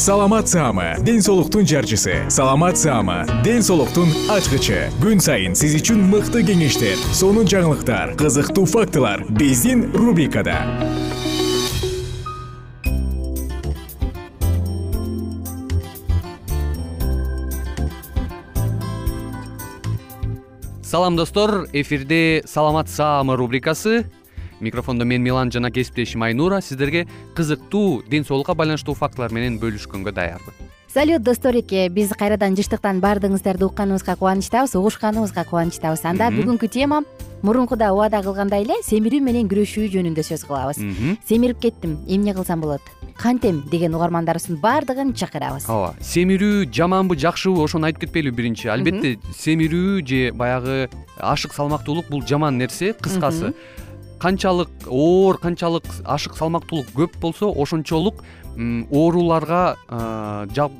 саламат 0.00 0.48
саама 0.48 0.96
ден 1.04 1.20
соолуктун 1.20 1.66
жарчысы. 1.66 2.24
Саламат 2.30 2.78
саама 2.78 3.26
ден 3.44 3.60
соолуктун 3.60 4.08
ачкычы. 4.32 4.88
Күн 5.02 5.20
сайын 5.20 5.52
сиз 5.52 5.74
үчүн 5.76 6.00
мыкты 6.08 6.40
кеңештер 6.40 6.96
сонун 7.12 7.44
жаңылыктар 7.44 8.14
кызыктуу 8.16 8.64
фактылар 8.64 9.26
биздин 9.28 9.92
рубрикада. 9.92 10.56
Салам 20.82 21.20
достор. 21.20 21.68
Эфирде 21.74 22.42
саламат 22.46 22.88
саамы 22.88 23.36
рубрикасы 23.36 24.06
микрофондо 24.60 25.04
мен 25.04 25.22
милан 25.22 25.50
жана 25.50 25.70
кесиптешим 25.70 26.22
айнура 26.22 26.60
сиздерге 26.60 27.06
кызыктуу 27.34 28.02
ден 28.08 28.24
соолукка 28.24 28.54
байланыштуу 28.54 28.94
фактылар 28.94 29.32
менен 29.32 29.58
бөлүшкөнгө 29.58 30.12
даярбыз 30.12 30.70
салют 30.92 31.22
досторике 31.22 31.88
биз 31.88 32.10
кайрадан 32.18 32.56
жыштыктан 32.58 32.98
баардыгыңыздарды 32.98 33.62
укканыбызга 33.68 34.16
кубанычтабыз 34.18 34.74
угушканыбызга 34.74 35.44
кубанычтабыз. 35.46 36.02
Анда 36.02 36.32
бүгүнкү 36.34 36.66
тема 36.66 37.04
мурункуда 37.46 37.92
убада 37.94 38.18
кылгандай 38.24 38.64
эле 38.64 38.80
семирүү 38.82 39.20
менен 39.22 39.46
күрөшүү 39.50 39.86
жөнүндө 39.94 40.24
сөз 40.26 40.42
кылабыз. 40.48 40.82
Семирип 41.28 41.60
кеттим 41.62 42.00
эмне 42.08 42.34
кылсам 42.34 42.60
болот? 42.60 42.82
Кантем 43.16 43.62
деген 43.70 43.94
угармандарыбыздын 43.94 44.58
баардыгын 44.58 45.14
чакырабыз. 45.14 45.68
Ооба 45.70 45.94
семирүү 46.02 46.66
жаманбы 46.74 47.14
жакшыбы 47.14 47.62
ошону 47.62 47.86
айтып 47.86 48.08
кетпейлиби 48.08 48.42
биринчи. 48.42 48.66
Албетте 48.66 49.20
семирүү 49.38 50.02
же 50.02 50.32
баягы 50.32 50.88
ашык 51.18 51.54
салмактуулук 51.54 52.10
бул 52.10 52.26
жаман 52.26 52.58
нерсе 52.58 52.94
кыскасы 52.94 53.54
канчалык 54.20 54.86
оор 54.86 55.38
канчалык 55.40 55.86
ашык 56.04 56.36
салмактуулук 56.36 56.92
көп 56.94 57.16
болсо 57.20 57.48
ошончолук 57.50 58.22
ооруларга 58.90 59.76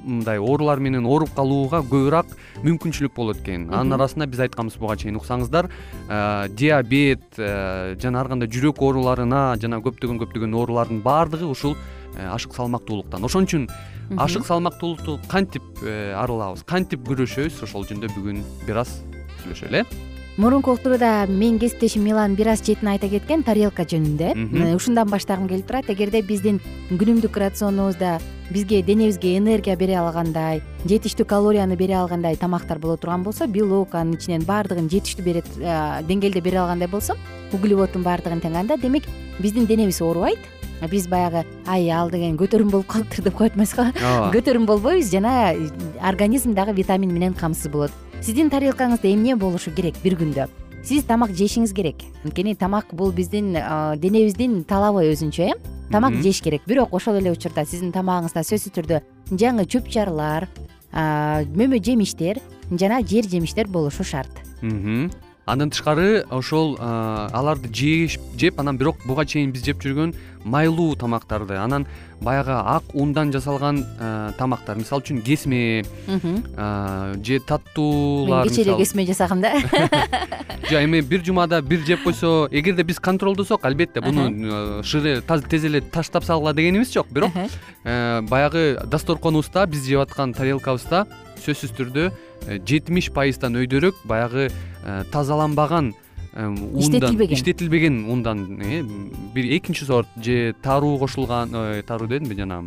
мындай 0.04 0.38
оорулар 0.38 0.80
менен 0.80 1.06
ооруп 1.06 1.32
калууга 1.36 1.80
көбүрөөк 1.86 2.34
мүмкүнчүлүк 2.64 3.14
болот 3.16 3.40
экен. 3.40 3.68
Анын 3.72 3.96
арасында 3.96 4.26
биз 4.28 4.42
айтканбыз 4.44 4.76
буга 4.80 4.98
чейин 5.00 5.16
уксаңыздар 5.20 5.70
диабет 6.58 7.38
жана 7.38 8.20
ар 8.20 8.28
кандай 8.28 8.50
жүрөк 8.50 8.82
ооруларына 8.82 9.56
жана 9.62 9.80
көптөгөн 9.86 10.20
көптөгөн 10.24 10.58
оорулардын 10.60 11.00
баардыгы 11.06 11.48
ушул 11.48 11.76
э, 12.18 12.26
ашык 12.26 12.54
салмактуулуктан. 12.58 13.24
Ошон 13.24 13.48
үчүн 13.48 13.68
ашык 14.18 14.44
салмактуулукту 14.46 15.20
кантип 15.30 15.62
э, 15.80 16.12
арылабыз 16.18 16.66
кантип 16.66 17.06
күрөшөбүз 17.08 17.64
ошол 17.64 17.88
жөнүндө 17.88 18.14
бүгүн 18.18 18.46
бир 18.66 18.84
аз 18.84 18.98
сүйлөшөлү 19.44 19.84
э 19.84 20.09
мурунку 20.40 20.72
уктурууда 20.72 21.26
менин 21.28 21.58
кесиптешим 21.58 22.02
милан 22.02 22.34
бир 22.34 22.48
аз 22.48 22.62
четин 22.64 22.88
айта 22.88 23.10
кеткен 23.12 23.42
тарелка 23.44 23.84
жөнүндө. 23.84 24.72
Ушундан 24.72 25.10
баштагым 25.12 25.50
келип 25.50 25.66
турат. 25.68 25.90
Эгерде 25.92 26.22
биздин 26.24 26.62
күнүмдүк 26.88 27.36
рационубузда 27.36 28.14
бизге 28.48 28.80
денебизге 28.82 29.36
энергия 29.36 29.76
бере 29.76 29.98
алгандай 30.00 30.62
жетиштүү 30.88 31.26
калорияны 31.28 31.76
бере 31.76 31.98
алгандай 32.00 32.40
тамактар 32.40 32.80
боло 32.80 32.96
турган 32.96 33.22
болсо 33.22 33.46
белок 33.46 33.94
анын 33.94 34.16
ичинен 34.16 34.48
баардыгын 34.48 34.88
жетиштүү 34.88 35.24
берет 35.28 35.52
деңгээлде 36.08 36.40
бере 36.40 36.64
алгандай 36.64 36.88
болсо 36.88 37.18
углеводдун 37.52 38.02
баардыгын 38.02 38.40
тең 38.40 38.56
анда 38.64 38.80
демек 38.80 39.04
биздин 39.38 39.68
денебиз 39.68 40.00
оорубайт. 40.00 40.40
Биз 40.88 41.04
баягы 41.12 41.44
ай 41.68 41.90
ал 41.92 42.08
деген 42.08 42.38
көтөрүм 42.40 42.70
болуп 42.72 42.86
калыптыр 42.88 43.26
деп 43.28 43.36
коет 43.36 43.56
эмеспи 43.60 43.82
ооба. 43.84 44.32
Көтөрүм 44.34 44.64
болбойбуз 44.64 45.12
жана 45.12 45.52
организм 46.00 46.54
дагы 46.56 46.72
витамин 46.72 47.12
менен 47.12 47.34
камсыз 47.34 47.68
болот 47.68 47.92
сиздин 48.20 48.50
тарелкаңызда 48.52 49.08
эмне 49.10 49.36
болушу 49.36 49.72
керек 49.74 49.96
бир 50.04 50.16
күндө? 50.20 50.46
Сиз 50.84 51.04
тамак 51.08 51.32
жешиңиз 51.36 51.72
керек. 51.76 52.02
Анткени 52.24 52.54
тамак 52.56 52.92
бул 52.96 53.12
биздин 53.12 53.52
денебиздин 54.00 54.62
талабы 54.64 55.06
өзүнчө 55.12 55.48
э? 55.50 55.56
Тамак 55.90 56.20
жеш 56.22 56.40
керек. 56.44 56.62
Бирок 56.66 56.94
ошол 56.94 57.18
эле 57.20 57.32
учурда 57.32 57.64
сиздин 57.64 57.92
тамагыңызда 57.92 58.44
сөзсүз 58.46 58.76
түрдө 58.76 59.00
жаңы 59.32 59.66
чөп 59.66 59.88
чарлар 59.90 60.48
мөмө 60.92 61.80
жемиштер 61.82 62.40
жана 62.70 63.00
жер 63.06 63.28
жемиштер 63.28 63.68
болушу 63.68 64.04
шарт 64.04 64.42
андан 65.50 65.70
тышкары 65.70 66.24
ошол 66.30 66.76
аларды 66.80 67.70
жеп 67.74 68.60
анан 68.60 68.78
бирок 68.78 69.02
буга 69.06 69.24
чейин 69.26 69.52
биз 69.52 69.64
жеп 69.66 69.82
жүргөн 69.82 70.14
майлуу 70.44 70.94
тамактарды 70.96 71.58
анан 71.60 71.86
баягы 72.20 72.52
ак 72.52 72.94
ундан 72.94 73.32
жасалган 73.32 73.82
тамактар. 74.38 74.76
Мисалы 74.76 75.02
үчүн 75.02 75.22
кесме 75.24 75.82
же 76.06 77.40
таттуулар 77.46 78.46
мен 78.46 78.52
кечээ 78.52 78.64
эле 78.64 78.76
кесме 78.78 79.06
жасагам 79.06 79.40
да. 79.40 79.52
Жок 80.70 80.84
эми 80.84 81.00
бир 81.00 81.24
жумада 81.24 81.60
бир 81.62 81.80
жеп 81.86 82.04
койсо 82.04 82.48
эгерде 82.50 82.82
биз 82.82 83.00
контролдосок 83.00 83.64
албетте 83.64 84.00
муну 84.00 84.82
шире 84.84 85.20
тез 85.22 85.64
эле 85.64 85.80
таштап 85.80 86.24
салгыла 86.24 86.54
дегенибиз 86.54 86.92
жок. 86.92 87.08
Бирок 87.10 87.32
э, 87.84 88.20
баягы 88.22 88.80
дасторконубузда 88.86 89.66
биз 89.66 89.86
жеп 89.86 90.00
аткан 90.00 90.32
тарелкабызда 90.34 91.06
сөзсүз 91.40 91.74
түрдө 91.78 92.06
э, 92.10 92.58
жетимиш 92.66 93.10
пайыздан 93.14 93.58
өйдөрөөк 93.60 94.04
баягы 94.04 94.48
э, 94.50 95.04
тазаланбаган 95.12 95.94
иштетилбеген. 96.30 97.34
иштетилбеген 97.34 98.04
ундан 98.06 98.44
бир 99.34 99.44
экинчи 99.56 99.84
сорт 99.84 100.08
же 100.22 100.54
таруу 100.62 100.98
кошулган 100.98 101.82
таруу 101.86 102.06
дедимби 102.06 102.36
жана 102.38 102.62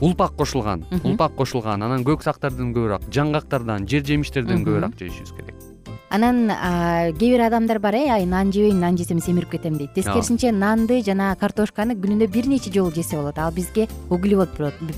улпак 0.00 0.36
кошулган 0.36 0.84
улпак 1.02 1.34
кошулган 1.34 1.82
анан 1.82 2.04
көк 2.04 2.22
сактардан 2.22 2.74
көбүрөөк 2.76 3.08
жаңгактардан 3.08 3.88
жер 3.88 4.04
жемиштерден 4.04 4.66
көбүрөөк 4.66 5.00
жешибиз 5.00 5.32
керек 5.32 5.67
анан 6.10 6.48
кээ 7.18 7.30
бир 7.30 7.40
адамдар 7.46 7.78
бар 7.78 7.94
э 7.94 8.08
ай 8.08 8.26
нан 8.26 8.52
жебейм 8.52 8.80
нан 8.80 8.96
жесем 8.96 9.20
семирип 9.20 9.50
кетем 9.50 9.76
дейт. 9.78 9.94
Тескерисинче 9.94 10.52
нанды 10.52 11.02
жана 11.02 11.36
картошканы 11.38 11.94
күнүнө 11.94 12.26
бир 12.28 12.46
нече 12.46 12.72
жолу 12.72 12.90
жесе 12.90 13.16
болот 13.16 13.38
ал 13.38 13.52
бизге 13.52 13.88
углевод 14.10 14.48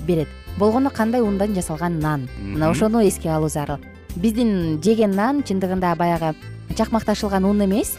берет. 0.06 0.28
Болгону 0.58 0.90
кандай 0.90 1.20
ундан 1.20 1.54
жасалган 1.54 1.98
нан? 2.00 2.28
Мына 2.40 2.70
ошону 2.70 3.00
эске 3.06 3.30
алуу 3.30 3.48
зарыл. 3.48 3.78
Биздин 4.16 4.80
жеген 4.82 5.14
нан 5.14 5.42
чындыгында 5.42 5.96
баягы 5.96 6.34
чакмакташылган 6.76 7.44
ун 7.44 7.64
эмес 7.64 7.98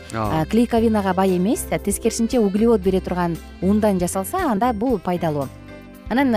клейковинага 0.49 1.13
бай 1.13 1.37
эмес. 1.37 1.65
Тескерисинче 1.85 2.39
углевод 2.39 2.81
бере 2.81 3.01
турган 3.01 3.37
ундан 3.61 3.99
жасалса 3.99 4.51
анда 4.51 4.73
бул 4.73 4.99
пайдалуу 4.99 5.47
анан 6.11 6.35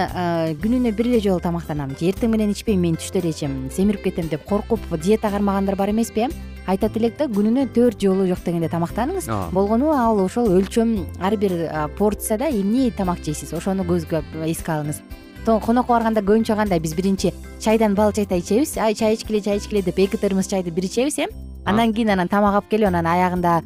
күнүнө 0.63 0.93
бир 0.95 1.09
эле 1.11 1.21
жолу 1.25 1.43
тамактанам. 1.43 1.97
Же 1.99 2.13
эртең 2.13 2.31
менен 2.31 2.53
ичпейм 2.55 2.81
мен 2.81 2.95
түштө 3.01 3.19
эле 3.23 3.33
ичем 3.35 3.57
семирип 3.75 4.05
кетем 4.05 4.29
деп 4.31 4.45
коркуп 4.47 4.81
диета 5.03 5.31
кармагандар 5.35 5.77
бар 5.77 5.91
эмеспи 5.91 6.29
э 6.29 6.29
айтат 6.67 6.97
элек 6.97 7.19
да 7.19 7.27
күнүнө 7.27 7.67
төрт 7.75 8.01
жолу 8.01 8.27
жок 8.27 8.39
дегенде 8.45 8.71
тамактаныңыз. 8.71 9.29
Болгону 9.53 9.91
ал 9.91 10.21
ошол 10.25 10.49
өлчөм 10.49 10.95
ар 11.21 11.37
бир 11.37 11.53
порцияда 11.99 12.49
эмне 12.49 12.91
тамак 12.91 13.19
жейсиз? 13.25 13.53
Ошону 13.53 13.83
көзгө 13.83 14.23
эске 14.47 14.73
алыңыз 14.79 15.03
конокко 15.45 15.93
барганда 15.93 16.23
көбүнчө 16.25 16.57
кандай? 16.57 16.81
Биз 16.81 16.95
биринчи 16.97 17.33
чайдан 17.61 17.95
бал 17.95 18.13
чайтай 18.13 18.41
ичебиз. 18.41 18.77
Ай 18.79 18.95
чай 18.95 19.15
ичкиле 19.15 19.41
чай 19.41 19.59
ичкиле 19.59 19.83
деп 19.83 19.99
эки 19.99 20.17
термос 20.17 20.49
чайды 20.49 20.71
бир 20.71 20.85
ичебиз 20.85 21.19
э. 21.19 21.27
Андан 21.65 21.93
кийин 21.93 22.11
анан 22.11 22.29
тамак 22.29 22.55
алып 22.55 22.71
келип 22.71 22.89
анан 22.89 23.07
аягында 23.07 23.63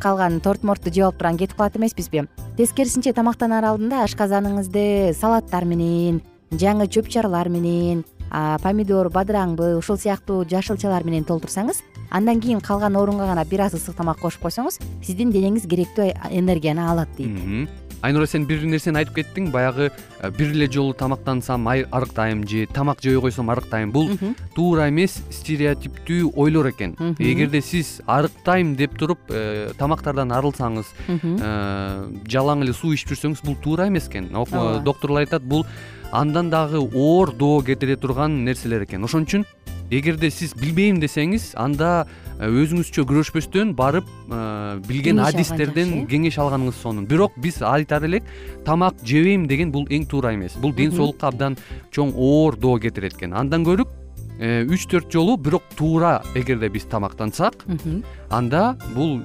калган 0.00 0.40
торт 0.40 0.62
мортту 0.62 0.90
жеп 0.90 1.04
алып 1.04 1.18
туруп 1.18 1.26
анан 1.26 1.38
кетип 1.38 1.56
калат 1.56 1.76
эмеспизби. 1.76 2.26
Тескерисинче 2.56 3.12
тамактанаар 3.12 3.64
алдында 3.64 4.04
ашказаныңызды 4.04 5.14
салаттар 5.14 5.64
менен 5.64 6.20
жаңы 6.52 6.88
чөп 6.88 7.08
чарлар 7.08 7.48
менен 7.48 8.04
помидор 8.62 9.10
бадыраңбы 9.12 9.76
ушул 9.78 9.98
сыяктуу 10.00 10.44
жашылчалар 10.48 11.04
менен 11.04 11.24
толтурсаңыз 11.28 11.82
андан 12.10 12.40
кийин 12.40 12.60
калган 12.60 12.96
орунга 12.96 13.26
гана 13.26 13.44
бир 13.44 13.66
аз 13.66 13.74
ысык 13.76 13.96
тамак 13.96 14.20
кошуп 14.20 14.46
койсоңуз 14.46 14.78
сиздин 15.04 15.32
денеңиз 15.32 15.66
керектүү 15.68 16.12
энергияны 16.30 16.84
алат 16.88 17.12
дейт 17.16 17.68
айнура 18.02 18.26
сен 18.26 18.44
бир 18.46 18.64
нерсени 18.66 19.00
айтып 19.00 19.20
кеттиң. 19.20 19.50
Баягы 19.54 19.88
э, 19.90 20.30
бир 20.36 20.50
эле 20.52 20.68
жолу 20.70 20.92
тамактансам 20.92 21.68
арыктайм 21.68 22.46
же 22.48 22.66
тамак 22.66 23.00
жебей 23.02 23.20
койсом 23.20 23.50
арыктайм 23.50 23.92
бул 23.92 24.10
туура 24.56 24.88
эмес 24.90 25.20
стереотиптүү 25.30 26.32
ойлор 26.36 26.70
экен. 26.72 26.96
Эгерде 27.18 27.62
сиз 27.62 28.00
арыктайм 28.06 28.74
деп 28.76 28.98
туруп 28.98 29.30
э, 29.30 29.72
тамактардан 29.78 30.34
арылсаңыз 30.34 30.92
э, 31.08 31.48
жалаң 32.28 32.66
эле 32.66 32.74
суу 32.76 32.92
ичип 32.94 33.14
жүрсөңүз 33.14 33.44
бул 33.46 33.56
туура 33.62 33.88
эмес 33.88 34.10
экен. 34.10 34.30
Доктурлар 34.84 35.26
айтат 35.26 35.42
бул 35.42 35.66
андан 36.12 36.50
дагы 36.50 36.78
оор 36.78 37.32
доо 37.32 37.62
кетире 37.62 37.96
турган 37.96 38.44
нерселер 38.44 38.84
экен. 38.84 39.04
Ошон 39.04 39.24
үчүн 39.24 39.46
эгерде 39.92 40.30
сиз 40.32 40.54
билбейм 40.56 41.00
десеңиз 41.02 41.52
анда 41.60 42.06
э, 42.38 42.48
өзүңүзчө 42.48 43.04
күрөшпөстөн 43.08 43.74
барып 43.76 44.08
э, 44.08 44.80
билген 44.88 45.20
адистерден 45.20 45.94
э? 46.00 46.04
кеңеш 46.10 46.38
алганыңыз 46.40 46.78
сонун. 46.80 47.08
Бирок 47.08 47.36
биз 47.42 47.60
айтар 47.62 48.06
элек 48.08 48.28
тамак 48.66 49.02
жебейм 49.04 49.46
деген 49.50 49.72
бул 49.72 49.84
эң 49.90 50.06
туура 50.08 50.32
эмес. 50.34 50.56
Бул 50.62 50.72
ден 50.76 50.94
соолукка 50.96 51.28
абдан 51.28 51.58
чоң 51.92 52.14
оор 52.16 52.56
доо 52.56 52.78
кетирет 52.80 53.18
экен. 53.18 53.36
Андан 53.36 53.66
көрүп 53.68 54.00
үч 54.42 54.86
төрт 54.90 55.12
жолу 55.12 55.36
бирок 55.36 55.62
туура 55.76 56.22
эгерде 56.34 56.70
биз 56.72 56.88
тамактансак 56.90 57.66
анда 58.32 58.72
бул 58.96 59.20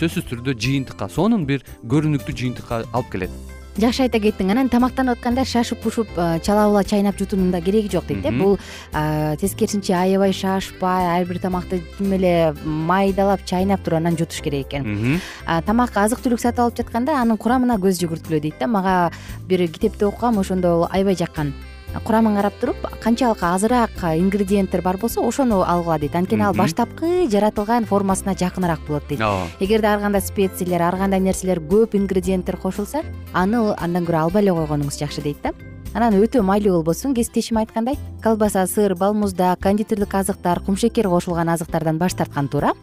сөзсүз 0.00 0.26
түрдө 0.28 0.58
жыйынтыкка 0.58 1.08
сонун 1.08 1.46
бир 1.48 1.64
көрүнүктүү 1.88 2.36
жыйынтыкка 2.42 2.82
алып 2.90 3.14
келет 3.14 3.57
жакшы 3.78 4.02
айта 4.06 4.18
кеттиң 4.18 4.50
анан 4.50 4.68
тамактанып 4.72 5.18
атканда 5.18 5.44
шашып 5.46 5.80
пушуп 5.84 6.10
чала 6.42 6.66
була 6.66 6.82
чайнап 6.84 7.18
жутуунун 7.18 7.52
да 7.52 7.60
кереги 7.60 7.90
жок 7.92 8.06
дейт 8.06 8.26
э 8.26 8.32
бул 8.34 8.58
тескерисинче 9.38 9.94
аябай 9.94 10.32
шашпай 10.32 11.20
ар 11.20 11.26
бир 11.26 11.38
тамакты 11.38 11.80
тим 11.98 12.12
эле 12.12 12.54
майдалап 12.64 13.44
чайнап 13.44 13.82
туруп 13.84 13.98
анан 13.98 14.18
жутуш 14.18 14.42
керек 14.42 14.66
экен. 14.66 15.20
Тамак 15.66 15.96
азык 15.96 16.18
түлүк 16.18 16.40
сатып 16.40 16.60
алып 16.66 16.76
жатканда 16.76 17.20
анын 17.22 17.38
курамына 17.38 17.78
көз 17.78 18.02
жүгүрткүлө 18.02 18.40
дейт 18.40 18.58
да 18.58 18.66
мага 18.66 19.12
бир 19.46 19.68
китепте 19.68 20.06
окугам 20.06 20.38
ошондо 20.38 20.88
аябай 20.90 21.14
жаккан 21.14 21.54
курамын 22.04 22.36
карап 22.36 22.54
туруп 22.60 22.76
канчалык 23.02 23.42
азыраак 23.42 23.90
ингредиенттер 24.16 24.82
бар 24.82 24.96
болсо 24.96 25.20
ошону 25.26 25.62
алгыла 25.62 25.98
дейт. 25.98 26.14
Анткени 26.14 26.42
ал 26.42 26.54
баштапкы 26.54 27.28
жаратылган 27.30 27.84
формасына 27.84 28.36
жакыныраак 28.38 28.80
болот 28.86 29.08
дейт. 29.08 29.20
Ооба. 29.20 29.46
Эгерде 29.60 29.86
ар 29.86 30.00
кандай 30.00 30.20
специялер 30.22 30.82
ар 30.82 30.96
кандай 30.96 31.20
нерселер 31.20 31.60
көп 31.60 31.96
ингредиенттер 31.96 32.56
кошулса 32.56 33.02
аны 33.32 33.74
андан 33.78 34.04
көрө 34.04 34.28
албай 34.28 34.42
эле 34.42 34.52
койгонуңуз 34.52 34.98
жакшы 34.98 35.22
дейт 35.22 35.42
да. 35.42 35.52
Анан 35.94 36.14
өтө 36.20 36.42
майлуу 36.44 36.76
болбосун 36.76 37.14
кесиптешим 37.14 37.56
айткандай 37.56 37.96
колбаса 38.22 38.66
сыр 38.66 38.94
бал 38.94 39.14
муздак 39.14 39.60
кондитердик 39.60 40.14
азыктар 40.14 40.60
кумшекер 40.60 41.08
кошулган 41.08 41.48
азыктардан 41.48 41.96
баш 41.98 42.14
тарткан 42.14 42.48
туура. 42.48 42.74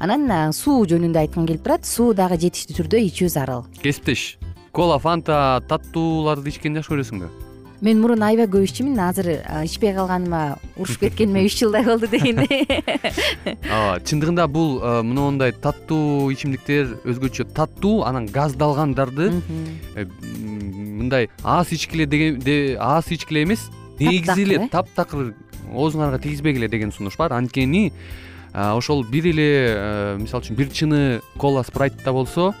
Анан 0.00 0.52
суу 0.52 0.86
жөнүндө 0.86 1.20
айткым 1.20 1.46
келип 1.46 1.62
турат 1.62 1.84
суу 1.84 2.14
дагы 2.14 2.40
жетиштүү 2.40 2.80
түрдө 2.80 3.04
ичүү 3.10 3.28
зарыл. 3.28 3.66
Кесиптеш. 3.82 4.38
Кола 4.72 4.98
фанта 4.98 5.60
таттууларды 5.68 6.48
ичкенди 6.48 6.80
жакшы 6.80 6.94
көрөсүңбү 6.94 7.49
мен 7.80 8.00
мурун 8.00 8.22
аябай 8.22 8.48
көп 8.50 8.66
иччүмүн 8.68 9.00
азыр 9.06 9.30
ичпей 9.64 9.94
калганыма 9.96 10.58
урушуп 10.76 11.06
кеткениме 11.06 11.44
үч 11.48 11.58
жылдай 11.62 11.84
болду 11.86 12.10
дегендей 12.12 12.66
ооба 13.70 14.00
чындыгында 14.04 14.46
бул 14.52 14.78
мондай 15.06 15.52
таттуу 15.52 16.30
ичимдиктер 16.34 16.96
өзгөчө 17.08 17.48
таттуу 17.56 18.02
анан 18.08 18.28
газдалгандарды 18.30 19.30
э, 19.96 20.06
мындай 20.30 21.30
аз 21.42 21.72
ичкиле 21.72 22.06
деген 22.06 22.40
аз 22.80 23.10
ичкиле 23.10 23.44
эмес 23.44 23.70
негизи 24.00 24.42
эле 24.44 24.68
таптакыр 24.72 25.32
оозуңарга 25.70 26.20
тийгизбегиле 26.22 26.68
деген 26.68 26.92
сунуш 26.92 27.16
бар. 27.16 27.32
Анткени 27.32 27.92
ошол 28.52 29.04
бир 29.04 29.30
эле 29.30 30.16
мисалы 30.18 30.44
үчүн 30.44 30.58
бир 30.58 30.70
чыны 30.74 31.00
кола 31.38 31.62
спрайтта 31.62 32.12
болсо 32.12 32.52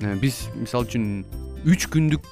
э, 0.00 0.14
биз 0.20 0.48
мисалы 0.54 0.88
үчүн 0.88 1.24
үч 1.68 1.86
күндүк 1.92 2.30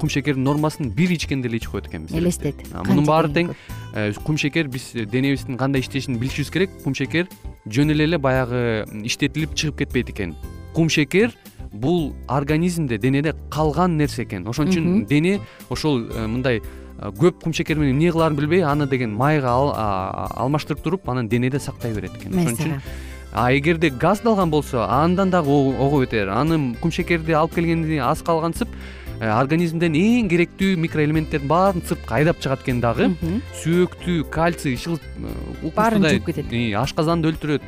кумшекердин 0.00 0.44
нормасын 0.44 0.90
бир 0.94 1.12
ичкенде 1.14 1.48
эле 1.48 1.60
ичип 1.60 1.72
коет 1.72 1.88
экенбиз. 1.88 2.14
Элестет. 2.16 2.60
Мунун 2.86 3.06
баары 3.08 3.32
тең 3.32 3.52
э, 3.94 4.12
кумшекер 4.24 4.68
биз 4.68 4.90
денебиздин 4.92 5.56
кандай 5.56 5.84
иштешин 5.84 6.18
билишибиз 6.20 6.52
керек 6.52 6.74
кумшекер 6.84 7.30
жөн 7.64 7.94
эле 7.94 8.04
эле 8.04 8.18
баягы 8.18 8.84
иштетилип 9.08 9.54
чыгып 9.54 9.84
кетпейт 9.84 10.12
экен. 10.12 10.36
Кумшекер 10.74 11.32
бул 11.72 12.14
организмде 12.28 12.98
денеде 12.98 13.34
калган 13.50 13.96
нерсе 13.96 14.24
экен. 14.24 14.46
Ошон 14.48 14.68
үчүн 14.68 15.06
дене 15.08 15.40
ошол 15.70 16.04
э, 16.04 16.26
мындай 16.26 16.60
э, 16.60 17.12
көп 17.16 17.42
кумшекер 17.42 17.80
менен 17.80 17.96
эмне 17.96 18.12
кылаарын 18.12 18.36
билбей 18.36 18.64
аны 18.64 18.86
деген 18.86 19.14
майга 19.16 19.56
алмаштырып 19.56 20.82
туруп 20.84 21.08
анан 21.08 21.28
денеде 21.28 21.60
сактай 21.60 21.94
берет 21.94 22.16
экен. 22.20 22.36
Ошон 22.36 22.58
үчүн 22.58 22.80
а 23.36 23.52
эгерде 23.52 23.90
газдалган 23.90 24.50
болсо 24.50 24.86
андан 24.88 25.30
дагы 25.30 25.50
ого 25.50 26.00
бетер. 26.00 26.28
Аны 26.32 26.74
кумшекерди 26.80 27.32
алып 27.36 27.54
келгенден 27.54 27.90
кийин 27.90 28.02
аз 28.02 28.22
калгансып 28.24 28.68
э, 29.20 29.28
организмден 29.28 29.92
эң 29.92 30.30
керектүү 30.32 30.78
микроэлементтердин 30.80 31.48
баарын 31.48 31.84
сыртка 31.84 32.16
айдап 32.16 32.40
чыгат 32.40 32.64
экен 32.64 32.80
дагы 32.80 33.10
сөөктү 33.60 34.24
кальций 34.32 34.72
иши 34.72 34.96
кылып 34.96 35.04
э, 35.20 35.72
баарын 35.76 36.08
жууп 36.08 36.32
кетет. 36.32 36.56
ашказанды 36.80 37.28
өлтүрөт. 37.28 37.62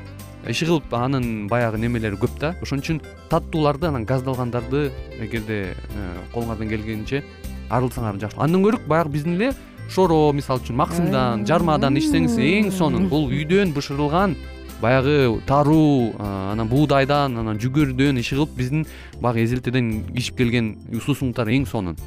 Иши 0.49 0.65
кылып 0.65 0.94
анын 0.97 1.49
баягы 1.49 1.76
немелери 1.76 2.17
көп 2.17 2.38
да. 2.41 2.55
Ошон 2.62 2.81
үчүн 2.81 3.03
таттууларды 3.29 3.93
анан 3.93 4.06
газдалгандарды 4.09 4.91
эгерде 5.20 5.75
э, 5.76 6.11
колуңардан 6.32 6.69
келгенинче 6.73 7.25
арылсаңар 7.69 8.17
жакшы. 8.17 8.41
Андан 8.41 8.65
көрө 8.65 8.81
баягы 8.88 9.19
биздин 9.19 9.37
эле 9.37 9.53
шоро 9.93 10.32
мисалы 10.32 10.65
үчүн 10.65 10.81
максымдан 10.81 11.44
жармадан 11.44 12.00
ичсеңиз 12.00 12.38
эң 12.41 12.73
сонун. 12.73 13.11
Бул 13.12 13.29
үйдөн 13.29 13.75
бышырылган 13.76 14.37
баягы 14.82 15.41
таруу 15.47 16.13
анан 16.19 16.69
буудайдан 16.69 17.39
анан 17.39 17.58
жүгүрдөн 17.58 18.20
иши 18.20 18.37
кылып 18.37 18.55
биздин 18.58 18.87
баягы 19.20 19.44
эзелтеден 19.44 19.91
ичип 20.15 20.39
келген 20.39 20.77
суусундуктар 21.05 21.49
эң 21.49 21.67
сонун. 21.67 21.99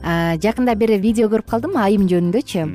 Жакында 0.00 0.74
бир 0.80 0.96
видео 1.00 1.28
көрүп 1.28 1.48
калдым 1.50 1.76
айым 1.76 2.06
жөнүндөчү 2.08 2.68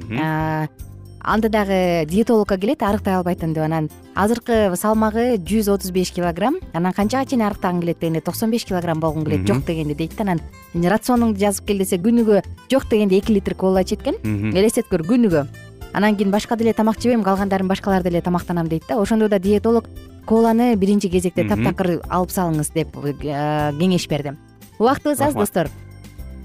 анда 1.26 1.50
дагы 1.50 2.06
диетологко 2.06 2.58
келет 2.58 2.84
арыктай 2.84 3.16
албайтам 3.16 3.54
деп 3.54 3.64
анан 3.66 3.90
азыркы 4.14 4.76
салмагы 4.78 5.40
жүз 5.42 5.72
отуз 5.74 5.90
беш 5.92 6.12
килограмм 6.14 6.60
анан 6.74 6.94
канчага 6.94 7.26
чейин 7.26 7.42
арыктагың 7.48 7.82
келет 7.82 8.00
дегенде 8.00 8.22
токсон 8.22 8.52
беш 8.54 8.66
килограмм 8.70 9.02
болгуң 9.02 9.26
келет 9.26 9.48
жок 9.50 9.66
дегенде 9.66 9.96
дейт 9.96 10.14
да. 10.18 10.24
Анан 10.24 10.40
рационуңду 10.76 11.42
жазып 11.42 11.66
кел 11.66 11.82
десе 11.82 11.98
күнүгө 11.98 12.44
жок 12.72 12.86
дегенде 12.92 13.18
эки 13.18 13.34
литр 13.34 13.56
кола 13.56 13.82
ичет 13.82 14.06
экен 14.06 14.54
элестет 14.54 14.86
көр 14.92 15.02
күнүгө 15.02 15.48
анан 15.96 16.16
кийин 16.16 16.32
башка 16.32 16.56
деле 16.56 16.74
тамак 16.74 17.00
жебейм 17.00 17.24
калгандарын 17.24 17.68
башкалар 17.68 18.04
деле 18.04 18.22
тамактанам 18.22 18.68
дейт 18.68 18.84
да. 18.90 19.00
Ошондо 19.00 19.30
да 19.30 19.40
диетолог 19.40 19.86
коланы 20.26 20.76
биринчи 20.76 21.10
кезекте 21.10 21.48
таптакыр 21.48 22.02
алып 22.10 22.30
салыңыз 22.30 22.74
деп 22.74 22.98
э, 22.98 23.72
кеңеш 23.80 24.10
берди. 24.10 24.36
Убактыбыз 24.80 25.22
аз 25.22 25.34
достор. 25.34 25.70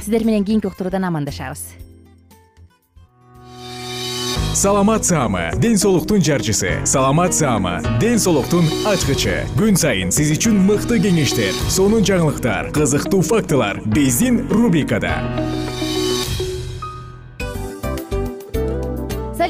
Сиздер 0.00 0.24
менен 0.24 0.44
кийинки 0.44 0.66
уктуруудан 0.66 1.04
амандашабыз. 1.04 1.74
Саламат 4.54 5.04
саама 5.04 5.50
ден 5.56 5.78
соолуктун 5.78 6.22
жарчысы. 6.22 6.84
Саламат 6.84 7.34
саама 7.34 7.80
ден 8.00 8.18
соолуктун 8.18 8.66
ачкычы. 8.86 9.46
Күн 9.56 9.78
сайын 9.78 10.10
сиз 10.12 10.34
үчүн 10.36 10.58
мыкты 10.66 11.00
кеңештер 11.02 11.54
сонун 11.70 12.04
жаңылыктар 12.04 12.70
кызыктуу 12.74 13.22
фактылар. 13.22 13.80
Биздин 13.86 14.46
рубрикада 14.50 15.16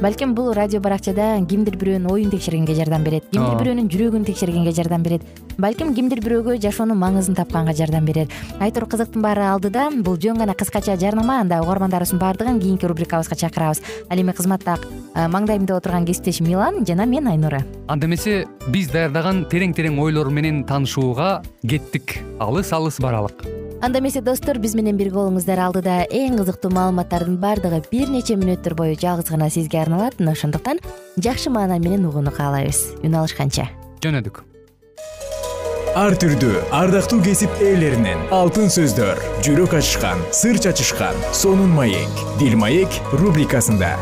балким 0.00 0.34
бул 0.34 0.52
радио 0.52 0.80
баракчада 0.80 1.36
кимдир 1.48 1.76
бирөөнүн 1.76 2.10
оюн 2.10 2.30
текшергенге 2.30 2.74
жардам 2.74 3.04
берет 3.04 3.28
кимдир 3.30 3.58
бирөөнүн 3.60 3.90
жүрөгүн 3.92 4.24
текшергенге 4.26 4.72
жардам 4.72 5.02
берет. 5.02 5.22
Балким 5.58 5.94
кимдир 5.94 6.22
бирөөгө 6.24 6.56
жашоонун 6.62 6.98
маңызын 6.98 7.36
тапканга 7.36 7.74
жардам 7.76 8.04
берет 8.08 8.32
айтор 8.60 8.86
кызыктын 8.88 9.22
баары 9.22 9.44
алдыда 9.50 9.90
бул 10.02 10.16
жөн 10.16 10.38
гана 10.38 10.54
кыскача 10.54 10.96
жарнама 10.96 11.40
анда 11.40 11.60
угармандарыбыздын 11.62 12.18
баардыгын 12.18 12.60
кийинки 12.60 12.86
рубрикабызга 12.86 13.36
чакырабыз. 13.36 13.82
Ал 14.08 14.18
эми 14.18 14.32
кызматта 14.32 14.78
маңдайымда 15.14 15.76
отурган 15.76 16.06
кесиптешим 16.06 16.46
милан 16.48 16.86
жана 16.86 17.06
мен 17.06 17.28
айнура. 17.28 17.62
Анда 17.88 18.06
эмесе 18.06 18.46
биз 18.68 18.90
даярдаган 18.90 19.44
терең 19.50 19.74
терең 19.76 20.00
ойлор 20.00 20.30
менен 20.30 20.64
таанышууга 20.64 21.42
кеттик. 21.68 22.22
Алыс 22.40 22.72
алыс 22.72 22.98
баралык. 23.00 23.44
Анда 23.82 23.98
эмесе 23.98 24.20
достор 24.22 24.60
биз 24.62 24.76
менен 24.78 24.96
бирге 24.96 25.16
болуңуздар. 25.18 25.58
Алдыда 25.58 26.04
эң 26.06 26.36
кызыктуу 26.38 26.70
маалыматтардын 26.70 27.40
баардыгы 27.42 27.82
бир 27.90 28.12
нече 28.14 28.36
мүнөттөр 28.38 28.76
бою 28.78 28.94
жалгыз 28.94 29.32
гана 29.34 29.50
сизге 29.50 29.81
арналат 29.82 30.18
мына 30.20 30.32
ошондуктан 30.32 30.80
жакшы 31.16 31.50
маанай 31.50 31.78
менен 31.82 32.06
угууну 32.06 32.30
каалайбыз. 32.30 33.02
Үн 33.02 33.18
алышканча. 33.20 33.68
Жөнөдүк. 34.02 34.44
Ар 35.92 36.14
түрдүү 36.16 36.62
ардактуу 36.72 37.18
кесип 37.20 37.52
ээлеринен 37.60 38.22
алтын 38.32 38.70
сөздөр 38.72 39.18
жүрөк 39.44 39.74
ачышкан 39.76 40.24
сыр 40.32 40.56
чачышкан 40.56 41.18
сонун 41.36 41.74
маек 41.76 42.24
дил 42.40 42.56
маек 42.56 42.96
рубрикасында 43.12 43.92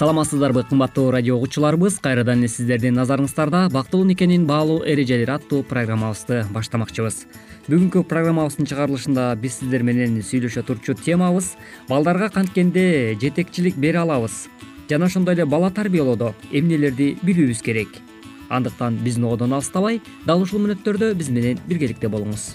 саламатсыздарбы 0.00 0.62
кымбаттуу 0.64 1.10
радио 1.10 1.36
угуучуларыбыз. 1.36 1.98
Кайрадан 2.00 2.40
эле 2.40 2.48
сиздердин 2.48 2.94
назарыңыздарда 2.96 3.66
бактылуу 3.68 4.06
никенин 4.08 4.46
баалуу 4.48 4.78
эрежелери 4.80 5.34
аттуу 5.34 5.60
программабызды 5.62 6.46
баштамакчыбыз. 6.54 7.26
Бүгүнкү 7.66 8.06
программабыздын 8.08 8.70
чыгарылышында 8.70 9.26
биз 9.42 9.58
сиздер 9.58 9.84
менен 9.84 10.16
сүйлөшө 10.24 10.64
турчу 10.64 10.96
темабыз. 10.96 11.50
Балдарга 11.90 12.30
канткенде 12.32 13.12
жетекчилик 13.20 13.76
бере 13.76 14.00
алабыз. 14.00 14.46
Жана 14.88 15.12
ошондой 15.12 15.36
эле 15.36 15.44
бала 15.44 15.68
тарбиялоодо 15.68 16.32
эмнелерди 16.50 17.18
билүүбүз 17.20 17.60
керек. 17.60 17.92
Андыктан 18.48 18.96
биздин 19.04 19.28
одон 19.28 19.52
алыстабай 19.52 20.00
дал 20.24 20.40
ушул 20.40 20.64
мүнөттөрдө 20.64 21.12
биз 21.12 21.28
менен 21.28 21.60
биргеликте 21.68 22.08
болуңуз. 22.08 22.54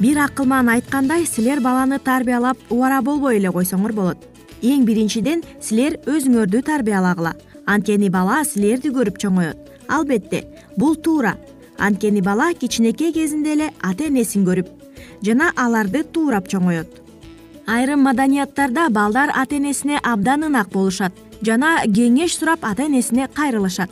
Бир 0.00 0.24
акылман 0.26 0.74
айткандай 0.74 1.22
силер 1.22 1.62
баланы 1.62 2.00
тарбиялап 2.00 2.58
убара 2.68 2.98
болбой 3.00 3.38
эле 3.38 3.54
койсоңор 3.54 3.94
болот 3.94 4.33
эң 4.64 4.84
биринчиден 4.88 5.42
силер 5.60 5.98
өзүңөрдү 6.08 6.62
тарбиялагыла 6.64 7.34
анткени 7.66 8.10
бала 8.12 8.42
силерди 8.44 8.92
көрүп 8.94 9.18
чоңоет. 9.20 9.58
Албетте 9.88 10.44
бул 10.76 10.96
туура. 10.96 11.36
Анткени 11.78 12.22
бала 12.22 12.52
кичинекей 12.54 13.12
кезинде 13.12 13.52
эле 13.52 13.70
ата 13.82 14.06
энесин 14.08 14.46
көрүп 14.46 14.68
жана 15.26 15.50
аларды 15.56 16.04
туурап 16.04 16.48
чоңоет. 16.48 16.88
Айрым 17.66 18.04
маданияттарда 18.04 18.88
балдар 18.90 19.32
ата 19.34 19.56
энесине 19.56 20.00
абдан 20.02 20.48
ынак 20.48 20.70
болушат 20.72 21.12
жана 21.42 21.76
кеңеш 21.84 22.38
сурап 22.38 22.64
ата 22.64 22.86
энесине 22.86 23.28
кайрылышат. 23.34 23.90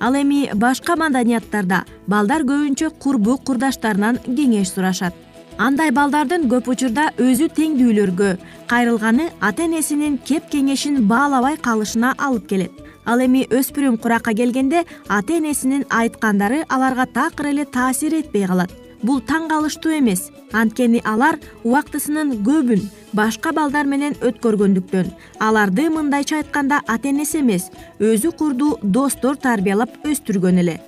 Ал 0.00 0.14
эми 0.16 0.48
башка 0.54 0.96
маданияттарда 0.96 1.84
балдар 2.06 2.42
көбүнчө 2.42 2.90
курбу 2.98 3.38
курдаштарынан 3.38 4.18
кеңеш 4.26 4.72
сурашат 4.74 5.14
андай 5.58 5.90
балдардын 5.90 6.46
көп 6.50 6.68
учурда 6.72 7.10
өзү 7.20 7.48
теңдүүлөргө 7.56 8.30
кайрылганы 8.70 9.30
ата 9.40 9.64
энесинин 9.66 10.18
кеп 10.26 10.50
кеңешин 10.52 11.02
баалабай 11.08 11.56
калышына 11.56 12.14
алып 12.18 12.46
келет. 12.48 12.72
Ал 13.04 13.20
эми 13.24 13.46
өспүрүм 13.48 13.96
куракка 13.98 14.34
келгенде 14.34 14.84
ата 15.08 15.38
энесинин 15.38 15.86
айткандары 15.90 16.64
аларга 16.68 17.06
такыр 17.06 17.50
эле 17.52 17.64
таасир 17.64 18.14
этпей 18.14 18.46
калат. 18.46 18.70
Бул 19.02 19.20
таң 19.20 19.48
калыштуу 19.48 19.92
эмес. 19.96 20.28
Анткени 20.52 21.00
алар 21.04 21.38
убактысынын 21.64 22.36
көбүн 22.44 22.84
башка 23.12 23.52
балдар 23.52 23.86
менен 23.86 24.14
өткөргөндүктөн. 24.20 25.10
Аларды 25.40 25.88
мындайча 25.90 26.42
айтканда 26.42 26.82
ата 26.86 27.08
энеси 27.08 27.40
эмес 27.40 27.70
өзү 27.98 28.36
курдуу 28.36 28.78
достор 28.82 29.36
тарбиялап 29.36 30.04
өстүргөн 30.04 30.60
эле. 30.60 30.80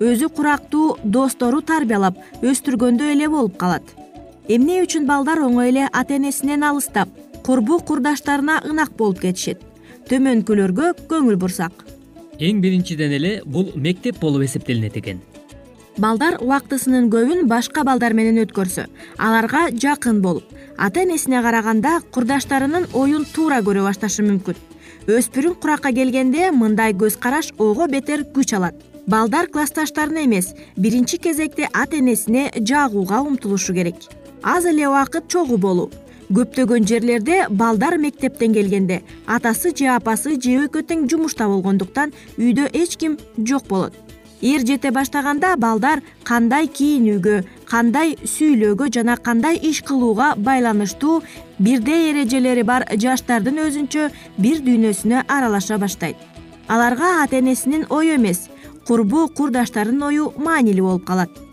Өзү 0.00 0.28
курактуу 0.28 0.98
достору 1.02 1.62
тарбиялап 1.62 2.18
өстүргөндөй 2.42 3.16
эле 3.16 3.28
болуп 3.28 3.56
калат 3.56 4.05
эмне 4.48 4.78
үчүн 4.84 5.06
балдар 5.08 5.40
оңой 5.42 5.72
эле 5.72 5.86
ата 5.92 6.14
энесинен 6.16 6.62
алыстап 6.62 7.10
курбу 7.46 7.78
курдаштарына 7.82 8.60
ынак 8.64 8.92
болуп 8.98 9.20
кетишет? 9.22 9.62
Төмөнкүлөргө 10.06 10.92
көңүл 11.10 11.38
бурсак. 11.38 11.72
Эң 12.38 12.60
биринчиден 12.62 13.14
эле 13.16 13.40
бул 13.44 13.72
мектеп 13.74 14.20
болуп 14.20 14.44
эсептелинет 14.46 14.96
экен. 14.96 15.20
Балдар 15.98 16.36
убактысынын 16.42 17.08
көбүн 17.10 17.46
башка 17.50 17.82
балдар 17.82 18.14
менен 18.14 18.38
өткөрсө 18.44 18.86
аларга 19.18 19.70
жакын 19.72 20.20
болуп 20.22 20.44
ата 20.76 21.02
энесине 21.02 21.40
караганда 21.42 22.00
курдаштарынын 22.14 22.90
оюн 22.92 23.24
туура 23.32 23.62
көрө 23.66 23.86
башташы 23.88 24.22
мүмкүн. 24.26 24.58
Өспүрүм 25.06 25.56
куракка 25.62 25.90
келгенде 25.94 26.52
мындай 26.52 26.94
көз 26.94 27.18
караш 27.18 27.50
ого 27.58 27.88
бетер 27.88 28.26
күч 28.34 28.54
алат. 28.54 28.74
Балдар 29.06 29.46
классташтарына 29.46 30.24
эмес 30.26 30.52
биринчи 30.76 31.18
кезекте 31.18 31.68
ата 31.72 31.98
энесине 31.98 32.52
жагууга 32.58 33.22
умтулушу 33.22 33.74
керек 33.74 33.94
аз 34.46 34.64
эле 34.64 34.86
убакыт 34.88 35.26
чогуу 35.28 35.58
болуу 35.58 35.90
көптөгөн 36.30 36.86
жерлерде 36.86 37.36
балдар 37.50 37.98
мектептен 37.98 38.54
келгенде 38.54 39.02
атасы 39.26 39.72
же 39.76 39.88
апасы 39.94 40.34
же 40.42 40.56
экөө 40.66 40.82
тең 40.90 41.06
жумушта 41.10 41.48
болгондуктан 41.50 42.12
үйдө 42.38 42.66
эч 42.72 42.96
ким 42.96 43.16
жок 43.38 43.66
болот. 43.68 43.94
Эр 44.42 44.66
жете 44.66 44.90
баштаганда 44.92 45.54
балдар 45.56 46.02
кандай 46.24 46.66
кийинүүгө 46.68 47.36
кандай 47.70 48.16
сүйлөөгө 48.22 48.90
жана 48.94 49.16
кандай 49.16 49.56
иш 49.56 49.82
кылууга 49.82 50.34
байланыштуу 50.36 51.22
бирдей 51.58 52.10
эрежелери 52.10 52.62
бар 52.62 52.84
жаштардын 52.92 53.62
өзүнчө 53.64 54.10
бир 54.36 54.60
дүйнөсүнө 54.66 55.24
аралаша 55.28 55.78
баштайт. 55.78 56.16
Аларга 56.68 57.22
ата 57.22 57.38
энесинин 57.38 57.86
ою 57.88 58.14
эмес 58.14 58.48
курбу 58.86 59.28
курдаштарынын 59.28 60.08
ою 60.10 60.32
маанилүү 60.36 60.86
болуп 60.86 61.06
калат 61.06 61.45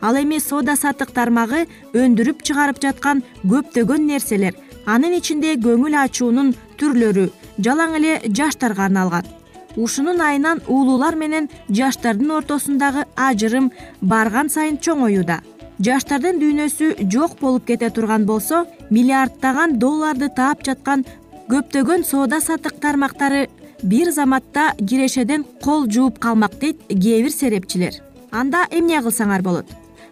ал 0.00 0.16
эми 0.16 0.38
соода 0.38 0.76
саттык 0.76 1.10
тармагы 1.16 1.66
өндүрүп 1.94 2.42
чыгарып 2.42 2.80
жаткан 2.82 3.22
көптөгөн 3.44 4.06
нерселер. 4.06 4.54
Анын 4.86 5.18
ичинде 5.18 5.56
көңүл 5.56 5.96
ачуунун 6.02 6.54
түрлөрү 6.78 7.30
жалаң 7.58 7.96
эле 7.98 8.20
жаштарга 8.28 8.86
арналган. 8.86 9.26
Ушунун 9.76 10.20
айынан 10.20 10.62
уулуулар 10.68 11.16
менен 11.16 11.50
жаштардын 11.68 12.30
ортосундагы 12.38 13.04
ажырым 13.16 13.70
барган 14.00 14.48
сайын 14.48 14.78
чоңоюуда 14.80 15.42
жаштардын 15.78 16.40
дүйнөсү 16.40 17.08
жок 17.12 17.36
болуп 17.40 17.66
кете 17.68 17.90
турган 17.90 18.24
болсо 18.26 18.64
миллиарддаган 18.90 19.76
долларды 19.78 20.30
таап 20.36 20.64
жаткан 20.64 21.04
көптөгөн 21.50 22.04
соода 22.08 22.40
саттык 22.40 22.80
тармактары 22.80 23.48
бир 23.82 24.10
заматта 24.10 24.70
кирешеден 24.78 25.44
кол 25.62 25.86
жууп 25.86 26.18
калмак 26.18 26.58
дейт 26.60 26.80
кээ 26.88 27.22
бир 27.22 27.32
серепчилер. 27.32 28.00
Анда 28.32 28.64
эмне 28.70 29.02
кылсаңар 29.02 29.42
болот 29.42 29.68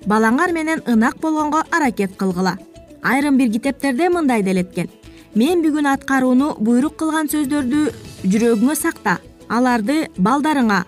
балаңар 0.06 0.52
менен 0.52 0.82
ынак 0.86 1.18
болгонго 1.20 1.62
аракет 1.70 2.16
кылгыла. 2.16 2.58
Айрым 3.02 3.36
бир 3.38 3.50
китептерде 3.52 4.08
мындай 4.08 4.42
делеткен. 4.42 4.88
Мен 5.34 5.62
бүгүн 5.64 5.88
аткарууну 5.90 6.54
буйрук 6.60 6.96
кылган 6.96 7.28
сөздөрдү 7.28 7.80
жүрөгүңө 8.24 8.76
сакта 8.78 9.18
аларды 9.48 10.08
балдарыңа 10.16 10.84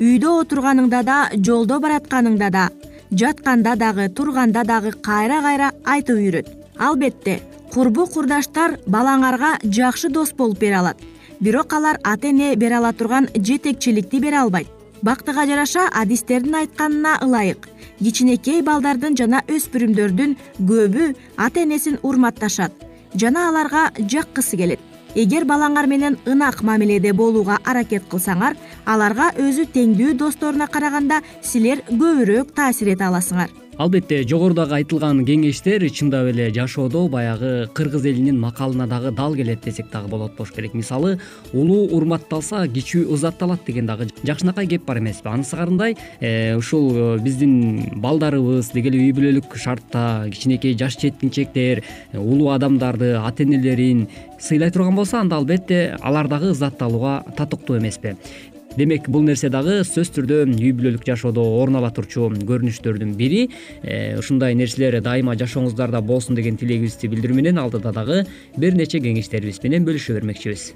үйдө 0.00 0.32
отурганыңда 0.42 1.02
да 1.04 1.18
жолдо 1.36 1.78
баратканыңда 1.84 2.50
да 2.50 2.68
жатканда 3.12 3.76
дагы 3.76 4.08
турганда 4.08 4.64
дагы 4.64 4.92
кайра 4.92 5.42
кайра 5.42 5.72
айтып 5.84 6.16
үйрөт. 6.16 6.48
Албетте 6.78 7.40
курбу 7.72 8.06
курдаштар 8.06 8.78
балаңарга 8.86 9.58
жакшы 9.64 10.08
дос 10.08 10.32
болуп 10.32 10.58
бере 10.58 10.80
алат. 10.80 10.96
Бирок 11.40 11.72
алар 11.72 11.98
ата 12.02 12.28
эне 12.28 12.54
бере 12.56 12.76
ала 12.76 12.92
турган 12.92 13.28
жетекчиликти 13.34 14.20
бере 14.20 14.38
албайт 14.38 14.81
бактыга 15.02 15.46
жараша 15.46 15.88
адистердин 15.88 16.54
айтканына 16.54 17.18
ылайык. 17.22 17.68
Кичинекей 17.98 18.62
балдардын 18.62 19.16
жана 19.16 19.42
өспүрүмдөрдүн 19.48 20.36
көбү 20.58 21.12
ата 21.36 21.62
энесин 21.62 21.98
урматташат 22.02 22.72
жана 23.14 23.48
аларга 23.48 23.90
жаккысы 23.98 24.56
келет. 24.56 24.80
Эгер 25.14 25.44
балаңар 25.44 25.86
менен 25.86 26.16
ынак 26.24 26.62
мамиледе 26.64 27.12
болууга 27.12 27.58
аракет 27.64 28.06
кылсаңар 28.08 28.56
аларга 28.86 29.32
өзү 29.36 29.66
теңдүү 29.74 30.14
досторуна 30.16 30.66
караганда 30.66 31.20
силер 31.42 31.84
көбүрөөк 31.90 32.54
таасир 32.56 32.94
эте 32.94 33.04
аласыңар 33.10 33.61
албетте 33.80 34.20
жогорудагы 34.28 34.76
айтылган 34.76 35.22
кеңештер 35.24 35.84
чындап 35.94 36.28
эле 36.32 36.50
жашоодо 36.52 37.06
баягы 37.08 37.68
кыргыз 37.74 38.04
элинин 38.06 38.38
макалына 38.40 38.86
дагы 38.86 39.10
дал 39.10 39.34
келет 39.34 39.64
десек 39.64 39.90
дагы 39.90 40.08
болот 40.08 40.36
болуш 40.36 40.52
керек. 40.52 40.74
Мисалы 40.74 41.18
улуу 41.52 41.88
урматталса 41.96 42.66
кичүү 42.68 43.06
ызатталат 43.14 43.64
деген 43.66 43.86
дагы 43.86 44.08
жакшынакай 44.22 44.66
кеп 44.66 44.84
бар 44.84 44.98
эмеспи 44.98 45.28
анысыкарындай 45.28 45.96
э, 46.20 46.54
ушул 46.56 46.92
э, 46.94 47.18
биздин 47.22 47.88
балдарыбыз 47.96 48.70
деги 48.74 48.92
эле 48.92 49.00
үй 49.06 49.12
бүлөлүк 49.16 49.56
шартта 49.56 50.28
кичинекей 50.30 50.76
жаш 50.76 50.98
жеткинчектер 51.00 51.82
э, 51.82 52.18
улуу 52.18 52.50
адамдарды 52.52 53.14
ата 53.16 53.44
энелерин 53.44 54.06
сыйлай 54.38 54.70
турган 54.70 54.96
болсо 54.96 55.20
анда 55.20 55.36
албетте 55.36 55.96
алар 56.00 56.28
дагы 56.28 56.52
ызатталууга 56.52 57.22
татыктуу 57.36 57.78
эмеспи 57.78 58.16
демек 58.76 59.08
бул 59.12 59.24
нерсе 59.26 59.50
дагы 59.52 59.80
сөзсүз 59.84 60.12
түрдө 60.16 60.38
үй 60.52 60.72
бүлөлүк 60.76 61.04
жашоодо 61.06 61.44
орун 61.60 61.76
ала 61.80 61.90
турчу 61.94 62.30
көрүнүштөрдүн 62.32 63.14
бири. 63.18 63.48
Э, 63.82 64.18
ушундай 64.18 64.54
нерселер 64.54 65.00
дайыма 65.02 65.36
жашооңуздарда 65.36 66.00
болсун 66.00 66.36
деген 66.36 66.56
тилегибизди 66.56 67.10
билдирүү 67.12 67.36
менен 67.36 67.60
алдыда 67.62 67.92
дагы 67.92 68.24
бир 68.56 68.74
нече 68.78 69.00
кеңештерибиз 69.04 69.62
менен 69.64 69.86
бөлүшө 69.88 70.18
бермекчибиз. 70.18 70.72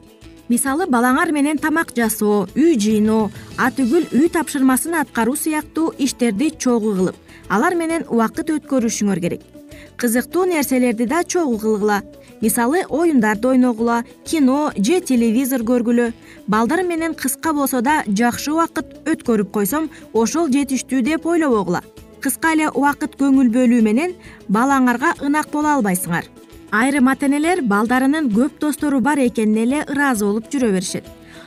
Мисалы 0.49 0.87
балаңар 0.87 1.33
менен 1.35 1.59
тамак 1.59 1.91
жасоо 1.97 2.47
үй 2.55 2.77
жыйноо 2.79 3.33
атүгүл 3.59 4.13
үй 4.15 4.31
тапшырмасын 4.31 4.95
аткаруу 5.01 5.35
сыяктуу 5.35 5.91
иштерди 5.99 6.53
чогуу 6.55 6.95
кылып 6.95 7.19
алар 7.51 7.75
менен 7.75 8.07
убакыт 8.07 8.55
өткөрүшүңөр 8.55 9.23
керек 9.25 9.56
кызыктуу 9.97 10.45
нерселерди 10.45 11.07
да 11.07 11.25
чогуу 11.25 11.59
кылгыла. 11.59 12.03
Мисалы 12.41 12.85
оюндарды 12.89 13.49
ойногула 13.49 14.05
кино 14.25 14.73
же 14.77 15.01
телевизор 15.01 15.63
көргүлө. 15.63 16.13
Балдар 16.47 16.83
менен 16.85 17.15
кыска 17.15 17.53
болсо 17.53 17.81
да 17.81 18.03
жакшы 18.07 18.53
убакыт 18.53 19.09
өткөрүп 19.09 19.51
койсом 19.51 19.91
ошол 20.13 20.49
жетиштүү 20.49 21.03
деп 21.03 21.27
ойлобогула. 21.27 21.83
Кыска 22.21 22.53
эле 22.53 22.69
убакыт 22.69 23.17
көңүл 23.17 23.49
бөлүү 23.55 23.83
менен 23.83 24.15
балаңарга 24.49 25.15
ынак 25.23 25.49
боло 25.53 25.79
албайсыңар. 25.79 26.27
Айрым 26.73 27.09
ата 27.09 27.27
энелер 27.27 27.63
балдарынын 27.63 28.29
көп 28.35 28.61
достору 28.61 29.01
бар 29.01 29.19
экенине 29.19 29.63
эле 29.63 29.85
ыраазы 29.87 30.25
болуп 30.27 30.51
жүрө 30.53 30.73
беришет. 30.75 31.05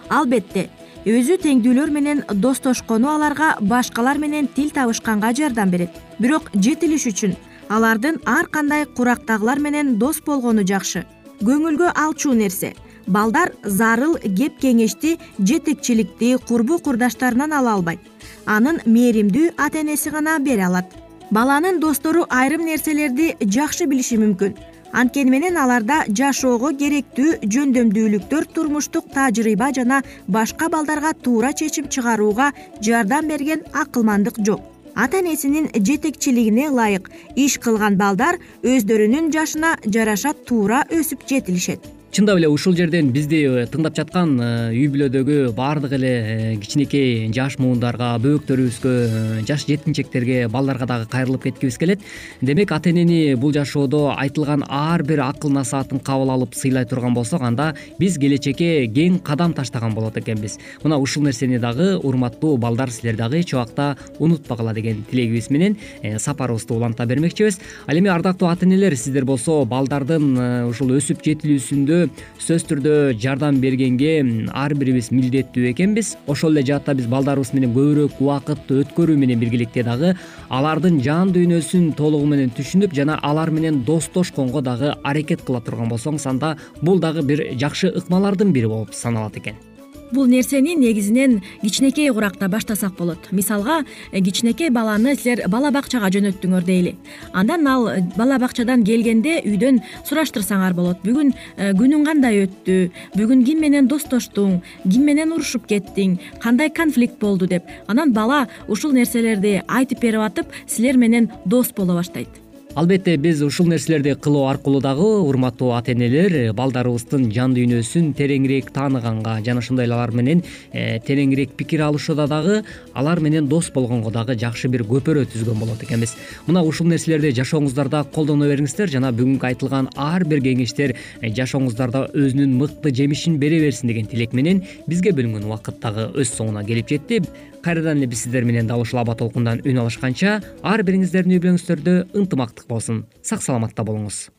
Албетте 0.09 0.69
өзү 1.05 1.37
теңдүүлөр 1.43 1.91
менен 1.91 2.23
достошкону 2.33 3.11
аларга 3.13 3.57
башкалар 3.61 4.17
менен 4.17 4.47
тил 4.47 4.71
табышканга 4.71 5.33
жардам 5.35 5.69
берет. 5.69 5.91
Бирок 6.19 6.49
жетилиш 6.55 7.05
үчүн 7.11 7.35
алардын 7.69 8.17
ар 8.25 8.47
кандай 8.47 8.85
курактагылар 8.85 9.59
менен 9.59 9.97
дос 10.01 10.21
болгону 10.25 10.65
жакшы. 10.65 11.05
Көңүлгө 11.41 11.91
алчу 11.95 12.33
нерсе. 12.33 12.73
Балдар 13.07 13.53
зарыл 13.63 14.17
кеп 14.37 14.57
кеңешти 14.61 15.17
жетекчиликти 15.39 16.35
курбу 16.47 16.79
курдаштарынан 16.79 17.53
ала 17.53 17.75
албайт. 17.77 17.99
Анын 18.45 18.81
мээримдүү 18.85 19.53
ата 19.57 19.81
энеси 19.81 20.09
гана 20.09 20.39
бере 20.39 20.65
алат. 20.65 20.97
Баланын 21.31 21.79
достору 21.79 22.25
айрым 22.29 22.65
нерселерди 22.65 23.35
жакшы 23.41 23.85
билиши 23.85 24.17
мүмкүн. 24.17 24.57
Анткени 24.91 25.29
менен 25.29 25.57
аларда 25.61 25.99
жашоого 26.09 26.71
керектүү 26.73 27.35
жөндөмдүүлүктөр 27.53 28.47
турмуштук 28.55 29.11
тажрыйба 29.13 29.69
жана 29.77 30.01
башка 30.27 30.69
балдарга 30.69 31.13
туура 31.13 31.53
чечим 31.53 31.87
чыгарууга 31.93 32.51
жардам 32.81 33.27
берген 33.29 33.61
акылмандык 33.73 34.41
жок 34.41 34.65
ата 35.03 35.19
энесинин 35.21 35.69
жетекчилигине 35.73 36.67
ылайык. 36.71 37.05
Иш 37.35 37.57
кылган 37.63 37.95
балдар 38.01 38.39
өздөрүнүн 38.63 39.31
жашына 39.35 39.77
жараша 39.85 40.33
туура 40.47 40.83
өсүп 40.91 41.23
жетилишет 41.29 41.98
чындап 42.11 42.39
эле 42.39 42.47
ушул 42.49 42.73
жерден 42.73 43.11
бизди 43.13 43.43
э, 43.45 43.65
тыңдап 43.69 43.93
жаткан 43.93 44.31
э, 44.41 44.45
үй 44.73 44.87
бүлөдөгү 44.89 45.51
баардык 45.53 45.91
эле 45.93 46.09
э, 46.09 46.55
кичинекей 46.57 47.27
жаш 47.35 47.59
муундарга 47.61 48.15
бөбөктөрүбүзгө 48.23 49.43
жаш 49.45 49.67
жеткинчектерге 49.69 50.47
балдарга 50.49 50.87
дагы 50.89 51.05
кайрылып 51.11 51.45
кеткибиз 51.45 51.77
келет. 51.77 52.01
Демек 52.41 52.71
ата 52.73 52.89
энени 52.89 53.35
бул 53.37 53.53
жашоодо 53.53 54.15
айтылган 54.15 54.63
ар 54.65 55.03
бир 55.05 55.21
акыл 55.27 55.53
насаатын 55.53 56.01
кабыл 56.01 56.33
алып 56.33 56.57
сыйлай 56.57 56.87
турган 56.89 57.13
болсок 57.13 57.45
анда 57.45 57.75
биз 57.99 58.17
келечекке 58.17 58.87
кең 58.89 59.21
кадам 59.21 59.53
таштаган 59.53 59.93
болот 59.93 60.17
экенбиз. 60.17 60.57
Мына 60.81 60.97
ушул 60.97 61.23
нерсени 61.23 61.61
дагы 61.61 61.91
урматтуу 62.01 62.57
балдар 62.57 62.89
силер 62.89 63.21
дагы 63.21 63.43
эч 63.43 63.53
убакта 63.53 63.97
унутпагыла 64.17 64.73
деген 64.73 65.05
тилегибиз 65.11 65.51
менен 65.51 65.77
сапарыбызды 66.17 66.73
уланта 66.73 67.05
бермекчибиз. 67.05 67.59
Ал 67.85 67.97
эми 68.01 68.09
ардактуу 68.09 68.49
ата 68.49 68.65
энелер 68.65 68.97
сиздер 68.97 69.25
болсо 69.29 69.61
балдардын 69.65 70.67
ушул 70.69 70.97
өсүп 70.97 71.21
жетилүүсүндө 71.21 71.98
сөзсүз 72.39 72.67
түрдө 72.69 72.95
жардам 73.19 73.59
бергенге 73.63 74.13
ар 74.53 74.73
бирибиз 74.73 75.11
милдеттүү 75.11 75.69
экенбиз. 75.73 76.15
Ошол 76.27 76.57
эле 76.57 76.65
жаатта 76.71 76.95
биз 76.97 77.07
балдарыбыз 77.11 77.53
менен 77.55 77.73
көбүрөөк 77.75 78.19
убакыт 78.23 78.73
өткөрүү 78.79 79.17
менен 79.19 79.39
биргеликте 79.41 79.83
дагы 79.87 80.15
алардын 80.49 80.99
жан 81.05 81.33
дүйнөсүн 81.35 81.93
толугу 81.99 82.29
менен 82.33 82.53
түшүнүп 82.57 82.95
жана 82.97 83.19
алар 83.23 83.51
менен 83.53 83.83
достошконго 83.87 84.63
дагы 84.65 84.95
аракет 85.03 85.45
кыла 85.47 85.63
турган 85.65 85.91
болсоңуз 85.93 86.27
анда 86.29 86.55
бул 86.81 86.99
дагы 86.99 87.25
бир 87.25 87.45
жакшы 87.59 87.93
ыкмалардын 87.95 88.53
бири 88.53 88.71
болуп 88.71 88.95
саналат 88.95 89.37
экен 89.37 89.68
бул 90.11 90.27
нерсени 90.27 90.75
негизинен 90.75 91.39
кичинекей 91.61 92.09
куракта 92.13 92.47
баштасак 92.49 92.95
болот. 92.97 93.31
Мисалга 93.31 93.83
э, 94.11 94.21
кичинекей 94.21 94.69
баланы 94.69 95.15
силер 95.15 95.47
бала 95.47 95.71
бакчага 95.71 96.09
жөнөттүңөр 96.13 96.65
дейли. 96.65 96.95
Андан 97.33 97.67
ал 97.67 97.87
э, 97.89 98.01
бала 98.17 98.39
бакчадан 98.39 98.83
келгенде 98.83 99.39
үйдөн 99.45 99.81
сураштырсаңар 100.09 100.73
болот. 100.73 101.03
Бүгүн 101.05 101.33
э, 101.57 101.71
күнүң 101.77 102.05
кандай 102.09 102.43
өттү? 102.45 102.89
Бүгүн 103.15 103.45
ким 103.45 103.63
менен 103.65 103.87
достоштуң? 103.91 104.59
Ким 104.83 105.07
менен 105.07 105.33
урушуп 105.35 105.69
кеттиң? 105.69 106.17
Кандай 106.41 106.69
конфликт 106.69 107.19
болду 107.19 107.47
деп. 107.47 107.65
Анан 107.87 108.13
бала 108.13 108.47
ушул 108.67 108.93
нерселерди 108.93 109.59
айтып 109.67 110.01
берип 110.01 110.25
атып 110.25 110.53
силер 110.67 110.97
менен 110.97 111.31
дос 111.45 111.73
боло 111.75 111.99
баштайт 111.99 112.48
албетте 112.79 113.17
биз 113.17 113.41
ушул 113.43 113.67
нерселерди 113.67 114.13
кылуу 114.15 114.45
аркылуу 114.47 114.79
дагы 114.79 115.03
урматтуу 115.27 115.73
ата 115.75 115.91
энелер 115.91 116.53
балдарыбыздын 116.55 117.25
жан 117.35 117.51
дүйнөсүн 117.57 118.13
тереңирээк 118.15 118.69
тааныганга 118.71 119.33
жана 119.43 119.59
ошондой 119.59 119.83
эле 119.83 119.97
алар 119.97 120.13
менен 120.15 120.43
э, 120.71 121.01
тереңирээк 121.03 121.57
пикир 121.59 121.83
алышууда 121.89 122.27
дагы 122.31 122.61
алар 122.93 123.19
менен 123.19 123.49
дос 123.51 123.67
болгонго 123.75 124.13
дагы 124.15 124.37
жакшы 124.39 124.71
бир 124.71 124.85
көпөрө 124.87 125.25
түзгөн 125.33 125.59
болот 125.59 125.83
экенбиз. 125.83 126.15
Мына 126.47 126.63
ушул 126.63 126.87
нерселерди 126.87 127.33
жашооңуздарда 127.41 128.05
колдоно 128.15 128.47
бериңиздер 128.47 128.87
жана 128.95 129.11
бүгүнкү 129.11 129.51
айтылган 129.51 129.91
ар 129.97 130.23
бир 130.23 130.39
кеңештер 130.45 130.95
э, 130.95 131.33
жашооңуздарда 131.35 132.07
өзүнүн 132.15 132.55
мыкты 132.63 132.95
жемишин 132.95 133.41
бере 133.43 133.59
берсин 133.65 133.91
деген 133.91 134.07
тилек 134.07 134.31
менен 134.31 134.63
бизге 134.87 135.11
бөлүнгөн 135.11 135.51
убакыт 135.51 135.83
дагы 135.83 136.13
өз 136.15 136.31
соңуна 136.31 136.63
келип 136.63 136.95
жетти 136.95 137.23
кайрадан 137.63 137.97
эле 137.97 138.07
биз 138.07 138.23
сиздер 138.23 138.43
менен 138.43 138.67
дал 138.67 138.81
ушул 138.81 138.99
аба 138.99 139.15
толкундан 139.15 139.61
үн 139.65 139.79
алышканча 139.83 140.39
ар 140.63 140.83
бириңиздердин 140.83 141.37
үй 141.37 141.43
бүлөңүздөрдө 141.43 141.95
ынтымактык 142.15 142.67
болсун. 142.67 143.05
Сак 143.21 143.43
саламатта 143.43 143.83
болуңуз. 143.83 144.29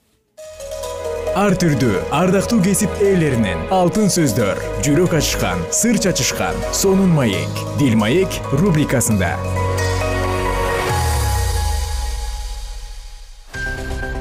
Ар 1.38 1.54
түрдүү 1.54 2.00
ардактуу 2.10 2.58
кесип 2.64 2.90
ээлеринен 2.98 3.68
алтын 3.70 4.10
сөздөр 4.10 4.58
жүрөк 4.82 5.14
ачышкан 5.20 5.62
сыр 5.70 6.00
чачышкан 6.02 6.58
сонун 6.74 7.14
маек 7.14 7.62
дил 7.78 7.94
маек 8.00 8.40
рубрикасында. 8.50 9.36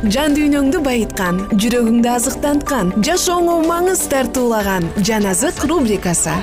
Жан 0.06 0.38
дүйнөңдү 0.38 0.80
байыткан 0.86 1.42
жүрөгүңдү 1.60 2.14
азыктанткан 2.14 2.94
жашооңо 3.04 3.58
маңыз 3.66 4.06
тартуулаган 4.14 4.88
жан 5.02 5.28
азык 5.34 5.66
рубрикасы 5.68 6.38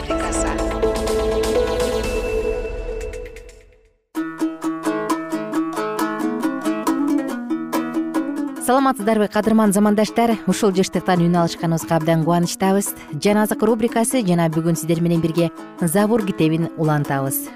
саламатсыздарбы 8.87 9.27
кадырман 9.27 9.73
замандаштар? 9.73 10.39
Ушул 10.47 10.71
жыштыктан 10.71 11.19
үн 11.19 11.35
алышканыбызга 11.35 11.97
абдан 11.97 12.23
кубанычтабыз. 12.23 12.95
Жан 13.19 13.39
азык 13.43 13.59
рубрикасы 13.67 14.23
жана 14.23 14.47
бүгүн 14.47 14.79
сиздер 14.79 15.01
менен 15.03 15.21
бирге 15.21 15.51
забур 15.81 16.23
китебин 16.23 16.71
улантабыз. 16.79 17.51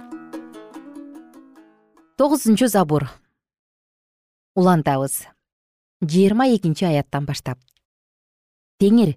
Тогузунчу 2.18 2.66
забур. 2.66 3.06
Улантабыз. 4.56 5.28
Жыйырма 6.02 6.50
экинчи 6.50 6.84
аяттан 6.84 7.26
баштап. 7.26 7.62
Теңир 8.82 9.14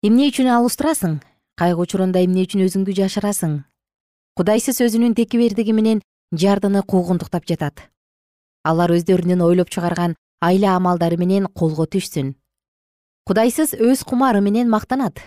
эмне 0.00 0.30
үчүн 0.32 0.48
алыс 0.48 0.80
турасың 0.80 1.20
кайгы 1.60 1.84
учурунда 1.84 2.24
эмне 2.24 2.48
үчүн 2.48 2.64
өзүңдү 2.64 2.96
жашырасың? 2.96 3.64
Кудайсыз 4.32 4.80
өзүнүн 4.80 5.12
текебердиги 5.12 5.76
менен 5.76 6.00
жардыны 6.32 6.80
куугунтуктап 6.80 7.44
жатат. 7.44 7.90
Алар 8.64 8.96
өздөрүнүн 8.96 9.44
ойлоп 9.44 9.68
чыгарган 9.68 10.16
айла 10.48 10.76
амалдары 10.78 11.16
менен 11.20 11.46
колго 11.58 11.86
түшсүн 11.86 12.34
кудайсыз 13.24 13.72
өз 13.80 14.04
кумары 14.04 14.40
менен 14.44 14.68
мактанат 14.68 15.22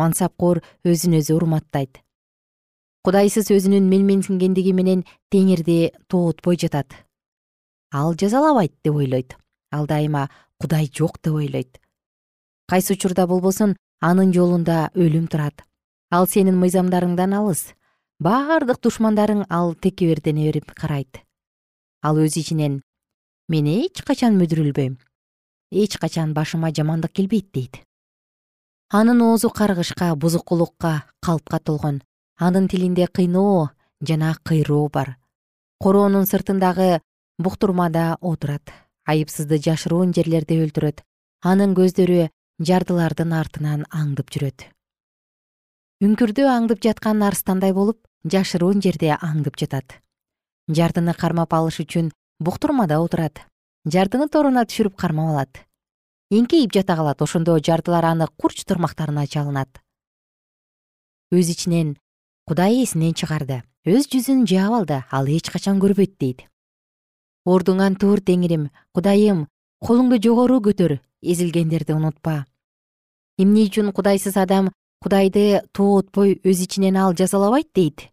мансапкор 0.00 0.62
өзүн 0.86 1.18
өзү 1.20 1.36
урматтайт. 1.36 2.00
Кудайсыз 3.04 3.50
өзүнүн 3.52 3.88
менменсингендиги 3.90 4.72
менен 4.76 5.04
теңирди 5.32 5.90
тоотпой 6.08 6.58
жатат. 6.60 6.94
Ал 7.92 8.14
жазалабайт 8.14 8.74
деп 8.84 8.94
ойлойт. 8.94 9.36
Ал 9.72 9.86
дайыма 9.86 10.28
кудай 10.60 10.90
жок 10.92 11.18
деп 11.22 11.34
ойлойт. 11.34 11.80
Кайсы 12.68 12.94
учурда 12.94 13.26
болбосун 13.26 13.76
анын 14.00 14.32
жолунда 14.32 14.90
өлүм 14.94 15.26
турат. 15.28 15.64
Ал 16.10 16.26
сенин 16.26 16.60
мыйзамдарыңдан 16.60 17.34
алыс. 17.40 17.72
Баардык 18.20 18.82
душмандарың 18.84 19.46
ал 19.48 19.74
текебердене 19.74 20.50
берип 20.50 20.74
карайт 20.76 21.24
мен 23.50 23.66
эч 23.66 24.02
качан 24.06 24.38
мүдүрүлбөйм. 24.38 24.94
Эч 25.74 25.98
качан 25.98 26.34
башыма 26.34 26.70
жамандык 26.70 27.12
келбейт 27.12 27.50
дейт. 27.52 27.82
Анын 28.90 29.20
оозу 29.22 29.50
каргышка 29.50 30.14
бузукулукка 30.14 31.04
калпка 31.20 31.58
толгон. 31.58 32.02
Анын 32.38 32.68
тилинде 32.68 33.06
кыйноо 33.06 33.70
жана 34.00 34.36
кыйроо 34.44 34.88
бар. 34.88 35.18
Короонун 35.80 36.26
сыртындагы 36.26 37.00
буктурмада 37.38 38.16
отурат 38.20 38.70
айыпсызды 39.10 39.58
жашыруун 39.58 40.12
жерлерде 40.14 40.60
өлтүрөт. 40.62 41.02
Анын 41.42 41.74
көздөрү 41.74 42.28
жардылардын 42.62 43.32
артынан 43.34 43.82
аңдып 43.90 44.30
жүрөт. 44.30 44.68
Үңкүрдө 46.04 46.46
аңдып 46.52 46.84
яткан 46.86 47.24
арстандай 47.26 47.74
болуп 47.74 47.98
жашыруун 48.24 48.80
жерде 48.84 49.16
аңдып 49.16 49.58
жатат. 49.58 49.98
Жардыны 50.70 51.14
кармап 51.18 51.54
алыш 51.56 51.80
үчүн 51.82 52.12
буктурмада 52.40 52.98
отурат. 53.00 53.44
Жардыны 53.84 54.26
торуна 54.28 54.64
түшүрүп 54.64 54.96
кармап 54.96 55.30
алат. 55.34 55.60
Эңкейип 56.32 56.72
жата 56.72 56.96
калат 56.96 57.22
ошондо 57.22 57.58
жардылар 57.60 58.04
аны 58.04 58.26
курч 58.36 58.64
тырмактарына 58.64 59.26
чалынат. 59.26 59.80
Өз 61.30 61.52
ичинен 61.52 61.96
кудай 62.48 62.82
эсинен 62.82 63.14
чыгарды. 63.14 63.62
Өз 63.84 64.08
жүзүн 64.12 64.46
жаап 64.48 64.72
алды 64.80 65.02
ал 65.10 65.28
эч 65.28 65.50
качан 65.52 65.80
көрбөйт 65.80 66.16
дейт. 66.18 66.46
Ордуңан 67.44 67.96
тур 67.96 68.20
теңирим 68.20 68.68
кудайым 68.92 69.46
колуңду 69.80 70.20
жогору 70.20 70.60
көтөр 70.64 70.98
эзилгендерди 71.22 71.92
унутпа. 71.92 72.44
Эмне 73.38 73.64
үчүн 73.68 73.92
кудайсыз 73.92 74.36
адам 74.36 74.68
кудайды 75.00 75.62
тоотпой 75.72 76.40
өз 76.44 76.64
ичинен 76.64 76.96
ал 76.96 77.16
жазалабайт 77.16 77.72
дейт? 77.74 78.08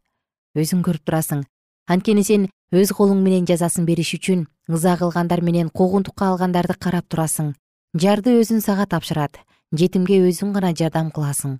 Өзүң 0.55 0.83
көрүп 0.87 1.03
турасың 1.03 1.43
анткени 1.87 2.23
сен 2.27 2.47
өз 2.75 2.91
колуң 2.91 3.21
менен 3.23 3.47
жазасын 3.47 3.85
бериш 3.87 4.13
үчүн 4.17 4.45
ыза 4.67 4.97
кылгандар 4.99 5.41
менен 5.41 5.69
куугунтукка 5.69 6.27
алгандарды 6.27 6.75
карап 6.75 7.07
турасың. 7.07 7.53
Жарды 7.95 8.35
өзүң 8.41 8.59
сага 8.61 8.85
тапшырат 8.85 9.39
жетимге 9.71 10.19
өзүң 10.27 10.51
гана 10.53 10.73
жардам 10.75 11.11
кыласың. 11.11 11.59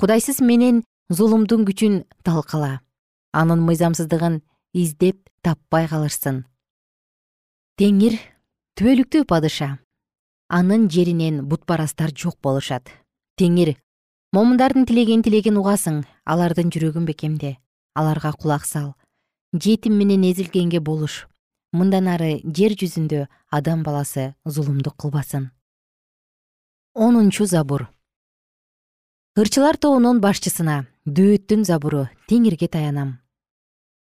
Кудайсыз 0.00 0.40
менен 0.40 0.82
зулумдун 1.08 1.66
күчүн 1.68 2.02
талкала. 2.24 2.80
Анын 3.32 3.60
мыйзамсыздыгын 3.68 4.40
издеп 4.72 5.28
таппай 5.44 5.86
калырсың. 5.88 6.42
Теңир 7.76 8.18
түбөлүктүү 8.80 9.24
падыша. 9.28 9.78
Анын 10.48 10.88
жеринен 10.90 11.44
бутпарастар 11.48 12.12
жок 12.16 12.38
болушат. 12.42 12.88
Теңир 13.40 13.76
момундардын 14.32 14.88
тилеген 14.88 15.22
тилегин 15.24 15.60
угасың. 15.60 16.04
Алардын 16.24 16.72
жүрөгүн 16.72 17.08
бекемде. 17.08 17.56
Аларга 17.94 18.32
кулак 18.32 18.64
сал 18.64 18.92
жетим 19.52 19.98
менен 19.98 20.22
эзилгенге 20.24 20.80
болуш. 20.80 21.26
Мындан 21.72 22.08
ары 22.08 22.40
жер 22.44 22.74
жүзүндө 22.76 23.26
адам 23.50 23.82
баласы 23.82 24.34
зулумдук 24.44 24.96
кылбасын. 24.96 25.50
Онунчу 26.94 27.46
забур. 27.46 27.88
Ырчылар 29.36 29.76
тобунун 29.76 30.20
башчысына 30.20 30.86
дөөттүн 31.06 31.64
забуру 31.64 32.08
теңирге 32.28 32.68
таянам. 32.68 33.20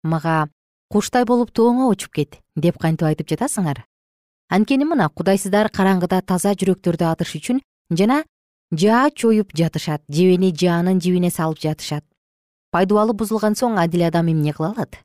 Мага 0.04 0.50
куштай 0.92 1.24
болуп 1.24 1.52
тооңо 1.56 1.88
учуп 1.92 2.12
кет 2.12 2.40
деп 2.56 2.80
кантип 2.80 3.08
айтып 3.08 3.32
жатасыңар? 3.32 3.86
Анткени 4.52 4.84
мына 4.88 5.08
кудайсыздар 5.08 5.72
караңгыда 5.72 6.20
таза 6.28 6.52
жүрөктөрдү 6.52 7.08
атыш 7.08 7.38
үчүн 7.40 7.62
жана 7.96 8.24
жаа 8.76 9.08
чоюп 9.16 9.56
жатышат 9.56 10.04
жебени 10.12 10.52
жаанын 10.52 11.00
жибине 11.00 11.32
салып 11.32 11.64
жатышат. 11.64 12.04
Пайдубалы 12.72 13.16
бузулган 13.16 13.56
соң 13.56 13.80
адил 13.80 14.04
адам 14.08 14.28
эмне 14.32 14.52
кыла 14.52 14.74
алат 14.76 15.00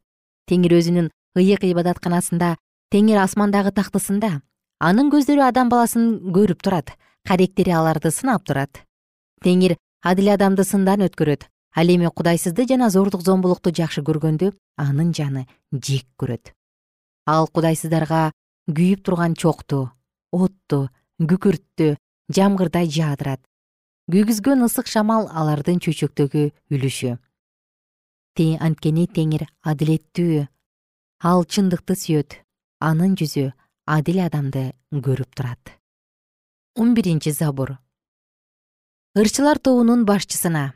теңир 0.51 0.77
өзүнүн 0.79 1.11
ыйык 1.37 1.67
ибадатканасында 1.69 2.55
теңир 2.95 3.21
асмандагы 3.23 3.73
тактысында. 3.77 4.41
Анын 4.81 5.11
көздөрү 5.13 5.43
адам 5.47 5.69
баласын 5.73 6.33
көрүп 6.35 6.63
турат 6.63 6.95
каректери 7.27 7.75
аларды 7.75 8.11
сынап 8.11 8.45
турат. 8.47 8.83
Теңир 9.45 9.77
адил 10.03 10.31
адамды 10.35 10.65
сындан 10.65 11.03
өткөрөт. 11.07 11.49
Ал 11.77 11.91
эми 11.93 12.09
кудайсызды 12.09 12.65
жана 12.69 12.89
зордук 12.91 13.23
зомбулукту 13.23 13.73
жакшы 13.75 14.01
көргөндү 14.07 14.53
анын 14.81 15.13
жаны 15.13 15.47
жек 15.73 16.07
көрөт. 16.17 16.55
Ал 17.27 17.49
кудайсыздарга 17.53 18.31
күйүп 18.71 19.03
турган 19.05 19.35
чокту 19.35 19.91
отту 20.33 20.89
күкүрттү 21.21 21.97
жамгырдай 22.33 22.89
жаадырат. 22.89 23.43
Күйгүзгөн 24.11 24.65
ысык 24.69 24.87
шамал 24.87 25.29
алардын 25.29 25.83
чөйчөктөгү 25.83 26.51
үлүшү 26.71 27.17
анткени 28.45 29.07
теңир 29.09 29.47
адилеттүү. 29.65 30.47
Ал 31.25 31.45
чындыкты 31.49 31.97
сүйөт 31.97 32.37
анын 32.85 33.15
жүзү 33.17 33.53
адил 33.89 34.21
адамды 34.21 34.73
көрүп 34.93 35.33
турат. 35.35 35.73
Он 36.77 36.95
биринчи 36.95 37.33
забур. 37.33 37.79
Ырчылар 39.17 39.59
тобунун 39.59 40.05
башчысына. 40.05 40.75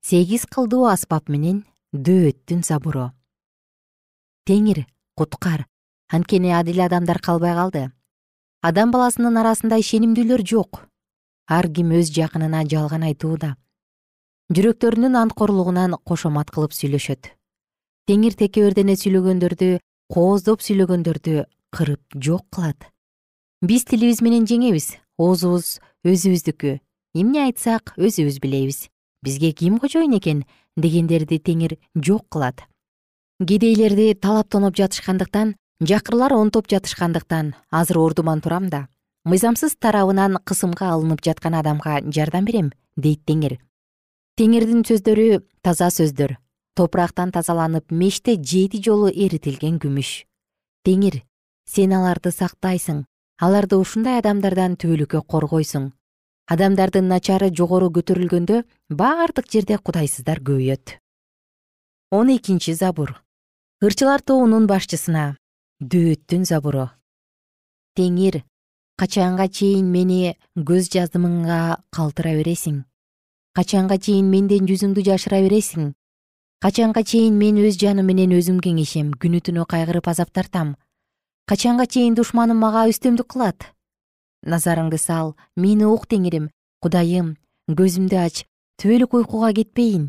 Сегиз 0.00 0.46
кылдуу 0.46 0.86
аспап 0.88 1.28
менен 1.28 1.64
дөөттүн 1.92 2.64
забуру. 2.64 3.10
Теңир 4.48 4.86
куткар. 5.14 5.66
Анткени 6.08 6.52
адил 6.56 6.80
адамдар 6.80 7.20
калбай 7.20 7.54
калды. 7.54 7.90
Адам 8.62 8.90
баласынын 8.90 9.36
арасында 9.36 9.76
ишенимдүүлөр 9.84 10.44
жок. 10.44 10.88
Ар 11.46 11.68
ким 11.68 11.92
өз 11.92 12.08
жакынына 12.08 12.64
жалган 12.64 13.04
айтууда 13.04 13.56
жүрөктөрүнүн 14.52 15.16
анткорлугунан 15.16 15.96
кошомат 16.04 16.50
кылып 16.52 16.74
сүйлөшөт. 16.76 17.30
Теңир 18.04 18.34
текебердене 18.36 18.98
сүйлөгөндөрдү 19.00 19.78
кооздоп 20.12 20.60
сүйлөгөндөрдү 20.60 21.46
кырып 21.72 22.18
жок 22.20 22.44
кылат. 22.52 22.90
Биз 23.64 23.88
тилибиз 23.88 24.20
менен 24.20 24.44
жеңебиз 24.44 24.98
оозубуз 25.16 25.78
өзүбүздүкү. 26.04 26.76
Эмне 27.16 27.46
айтсак 27.46 27.94
өзүбүз 27.96 28.40
билебиз. 28.44 28.90
Бизге 29.24 29.52
ким 29.56 29.78
кожоюн 29.80 30.18
экен 30.18 30.44
дегендерди 30.76 31.40
теңир 31.40 31.78
жок 31.96 32.28
кылат. 32.28 32.66
Кедейлерди 33.40 34.12
талаптоноп 34.12 34.76
жатышкандыктан 34.76 35.56
жакырлар 35.80 36.36
онтоп 36.36 36.68
жатышкандыктан 36.68 37.54
азыр 37.70 37.98
ордуман 37.98 38.44
турам 38.44 38.68
да. 38.68 38.88
Мыйзамсыз 39.24 39.78
тарабынан 39.80 40.36
кысымга 40.44 40.92
алынып 40.92 41.24
жаткан 41.24 41.54
адамга 41.54 42.02
жардам 42.12 42.44
берем 42.44 42.74
дейт 42.96 43.24
теңир 43.24 43.56
теңирдин 44.38 44.84
сөздөрү 44.88 45.42
таза 45.62 45.90
сөздөр. 45.90 46.36
Топурактан 46.74 47.30
тазаланып 47.30 47.92
меште 47.92 48.34
жети 48.34 48.82
жолу 48.82 49.08
эритилген 49.08 49.78
күмүш. 49.78 50.24
Теңир 50.84 51.22
сен 51.70 51.92
аларды 51.94 52.32
сактайсың. 52.34 53.04
Аларды 53.40 53.78
ушундай 53.78 54.18
адамдардан 54.18 54.74
түбөлүккө 54.78 55.22
коргойсуң 55.26 55.92
адамдардын 56.50 57.08
начары 57.08 57.48
жогору 57.50 57.88
көтөрүлгөндө 57.94 58.60
бардык 58.92 59.48
жерде 59.50 59.78
кудайсыздар 59.78 60.42
көбөйөт 60.44 60.98
он 62.14 62.28
экинчи 62.30 62.72
забур. 62.74 63.22
Ырчылар 63.82 64.22
тобунун 64.22 64.68
башчысына. 64.70 65.36
Дөөттүн 65.82 66.44
забуру. 66.46 66.90
Теңир 67.98 68.44
качанга 68.96 69.48
чейин 69.48 69.90
мени 69.90 70.36
көз 70.54 70.92
жазымыңга 70.94 71.82
калтыра 71.90 72.36
бересиң 72.38 72.84
качанга 73.54 74.00
чейин 74.02 74.26
менден 74.32 74.66
жүзүңдү 74.66 75.04
жашыра 75.06 75.38
бересиң? 75.44 75.92
Качанга 76.58 77.04
чейин 77.06 77.36
мен 77.38 77.60
өз 77.62 77.76
жаным 77.78 78.08
менен 78.10 78.32
өзүм 78.34 78.56
кеңешем 78.64 79.12
күнү 79.22 79.38
түнү 79.46 79.62
кайгырып 79.70 80.08
азап 80.10 80.32
тартам? 80.34 80.72
Качанга 81.46 81.86
чейин 81.86 82.16
душманым 82.18 82.58
мага 82.58 82.82
үстөмдүк 82.90 83.28
кылат? 83.30 83.68
Назарыңды 84.42 84.98
сал 84.98 85.36
мени 85.54 85.86
ук 85.86 86.08
теңирим 86.10 86.48
кудайым 86.82 87.28
көзүмдү 87.70 88.18
ач 88.18 88.42
түбөлүк 88.82 89.14
уйкуга 89.20 89.52
кетпейин. 89.54 90.08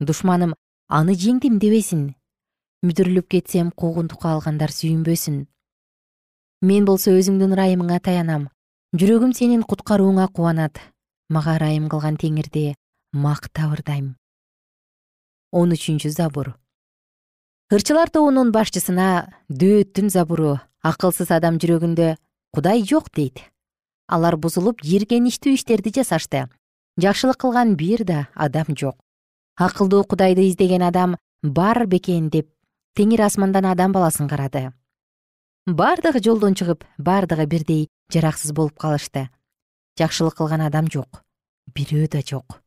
Душманым 0.00 0.56
аны 0.88 1.14
жеңдим 1.14 1.60
дебесин. 1.62 2.16
Мүдүрүлүп 2.82 3.28
кетсем 3.36 3.70
куугунтукка 3.70 4.32
алгандар 4.34 4.74
сүйүнбөсүн. 4.74 5.44
Мен 6.66 6.90
болсо 6.90 7.14
өзүңдүн 7.14 7.54
ырайымыңа 7.54 8.00
таянам. 8.02 8.48
Жүрөгүм 8.98 9.30
сенин 9.30 9.62
куткарууңа 9.62 10.26
кубанат 10.34 10.82
мага 11.28 11.58
ырайым 11.60 11.88
кылган 11.92 12.16
теңирди 12.16 12.72
мактап 13.12 13.78
ырдайм 13.78 14.16
он 15.52 15.76
үчүнчү 15.76 16.10
забур. 16.10 16.56
Ырчылар 17.72 18.10
тобунун 18.10 18.50
башчысына 18.52 19.28
дөөттүн 19.52 20.08
забуру 20.10 20.56
акылсыз 20.82 21.30
адам 21.30 21.60
жүрөгүндө 21.60 22.16
кудай 22.56 22.82
жок 22.88 23.12
дейт. 23.14 23.44
Алар 24.08 24.36
бузулуп 24.36 24.82
жийиркеничтүү 24.82 25.54
иштерди 25.54 25.92
жасашты. 26.00 26.48
Жакшылык 27.00 27.38
кылган 27.44 27.76
бир 27.76 28.04
да 28.04 28.26
адам 28.34 28.72
жок. 28.76 28.96
Акылдуу 29.56 30.04
кудайды 30.04 30.48
издеген 30.48 30.82
адам 30.82 31.16
бар 31.42 31.86
бекен 31.86 32.28
деп 32.30 32.48
теңир 32.96 33.26
асмандан 33.28 33.68
адам 33.68 33.92
баласын 33.92 34.28
карады. 34.28 34.72
Бардыгы 35.66 36.20
жолдон 36.24 36.56
чыгып 36.56 36.84
бардыгы 36.98 37.46
бирдей 37.46 37.88
жараксыз 38.12 38.52
болуп 38.52 38.76
калышты 38.76 39.28
жакшылык 39.98 40.36
кылган 40.38 40.62
адам 40.66 40.88
жок 40.90 41.22
бирөө 41.74 42.08
да 42.12 42.20
жок. 42.20 42.60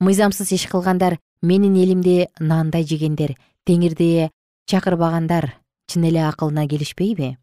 Мыйзамсыз 0.00 0.52
иш 0.52 0.66
кылгандар 0.70 1.18
менин 1.42 1.74
элимди 1.76 2.28
нандай 2.40 2.84
жегендер 2.84 3.34
теңирди 3.66 4.30
чакырбагандар 4.70 5.52
чын 5.88 6.08
эле 6.10 6.24
акылына 6.28 6.66
келишпейби 6.68 7.36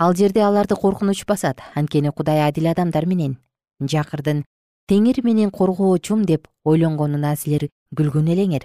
ал 0.00 0.14
жерде 0.16 0.40
аларды 0.40 0.76
коркунуч 0.76 1.24
басат 1.26 1.60
анткени 1.74 2.10
кудай 2.10 2.40
адил 2.48 2.70
адамдар 2.70 3.06
менен. 3.06 3.36
Жакырдын 3.80 4.44
теңир 4.88 5.20
менен 5.22 5.50
коргоочум 5.50 6.24
деп 6.24 6.48
ойлонгонуна 6.64 7.36
силер 7.36 7.68
күлгөн 7.96 8.32
элеңер. 8.32 8.64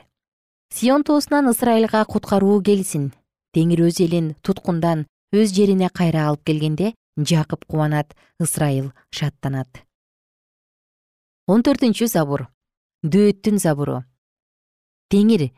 Сион 0.74 1.04
тоосунан 1.04 1.50
ысрайылга 1.52 2.06
куткаруу 2.06 2.62
келсин. 2.64 3.12
Теңир 3.54 3.84
өз 3.90 4.00
элин 4.02 4.34
туткундан 4.42 5.06
өз 5.36 5.52
жерине 5.56 5.90
кайра 5.90 6.30
алып 6.30 6.44
келгенде 6.48 6.94
жакып 7.17 7.65
кубанат 7.65 8.15
ысрайыл 8.39 8.91
шаттанат. 9.12 9.86
Он 11.47 11.62
төртүнчү 11.62 12.08
забур. 12.08 12.47
Дөөттүн 13.04 13.60
забуру. 13.62 14.04
Теңир 15.13 15.51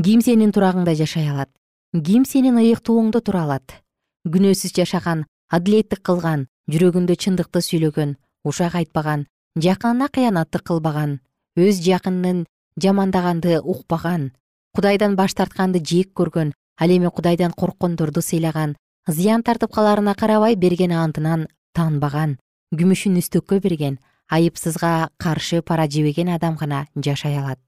ким 0.00 0.22
сенин 0.24 0.52
турагыңда 0.52 0.94
жашай 0.96 1.28
алат? 1.28 1.50
Ким 1.92 2.24
сенин 2.24 2.56
ыйыктууңдо 2.56 3.20
тура 3.20 3.42
алат? 3.44 3.82
Күнөөсүз 4.24 4.72
жашаган 4.76 5.26
адилеттик 5.50 6.00
кылган 6.06 6.46
жүрөгүндө 6.72 7.16
чындыкты 7.22 7.60
сүйлөгөн 7.66 8.16
ушак 8.46 8.76
айтпаган 8.80 9.26
жакынына 9.64 10.08
кыянаттык 10.14 10.62
кылбаган 10.70 11.18
өз 11.58 11.80
жакынын 11.84 12.44
жамандаганды 12.80 13.58
укпаган 13.60 14.30
кудайдан 14.76 15.16
баш 15.18 15.34
тартканды 15.34 15.82
жек 15.92 16.12
көргөн 16.14 16.52
ал 16.78 16.94
эми 16.96 17.10
кудайдан 17.10 17.52
корккондорду 17.52 18.22
сыйлаган 18.22 18.76
зыян 19.06 19.42
тартып 19.42 19.72
калаарына 19.72 20.14
карабай 20.14 20.56
берген 20.56 20.92
антынан 20.92 21.48
таанбаган 21.74 22.38
күмүшүн 22.74 23.18
үстөккө 23.20 23.60
берген 23.64 23.98
айыпсызга 24.30 25.10
каршы 25.18 25.62
пара 25.62 25.88
жебеген 25.88 26.28
адам 26.28 26.56
гана 26.56 26.86
жашай 26.96 27.36
алат. 27.38 27.58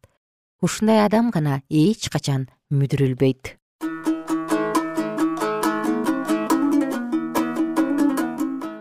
Ушундай 0.63 1.05
адам 1.05 1.31
гана 1.31 1.63
эч 1.69 2.09
качан 2.09 2.49
мүдүрүлбөйт. 2.71 3.57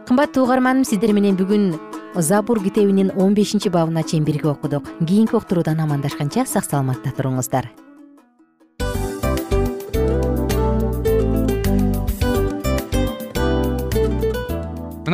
Кымбаттуу 0.08 0.44
угарманым 0.44 0.84
сиздер 0.86 1.14
менен 1.14 1.38
бүгүн 1.40 1.72
забур 2.16 2.62
китебинин 2.62 3.12
он 3.16 3.34
бешинчи 3.34 3.70
бабына 3.70 4.04
чейин 4.04 4.26
бирге 4.26 4.50
окудук. 4.50 4.86
Кийинки 5.08 5.36
уктуруудан 5.36 5.80
амандашканча 5.80 6.46
сак 6.46 6.66
саламатта 6.66 7.16
туруңуздар 7.16 7.72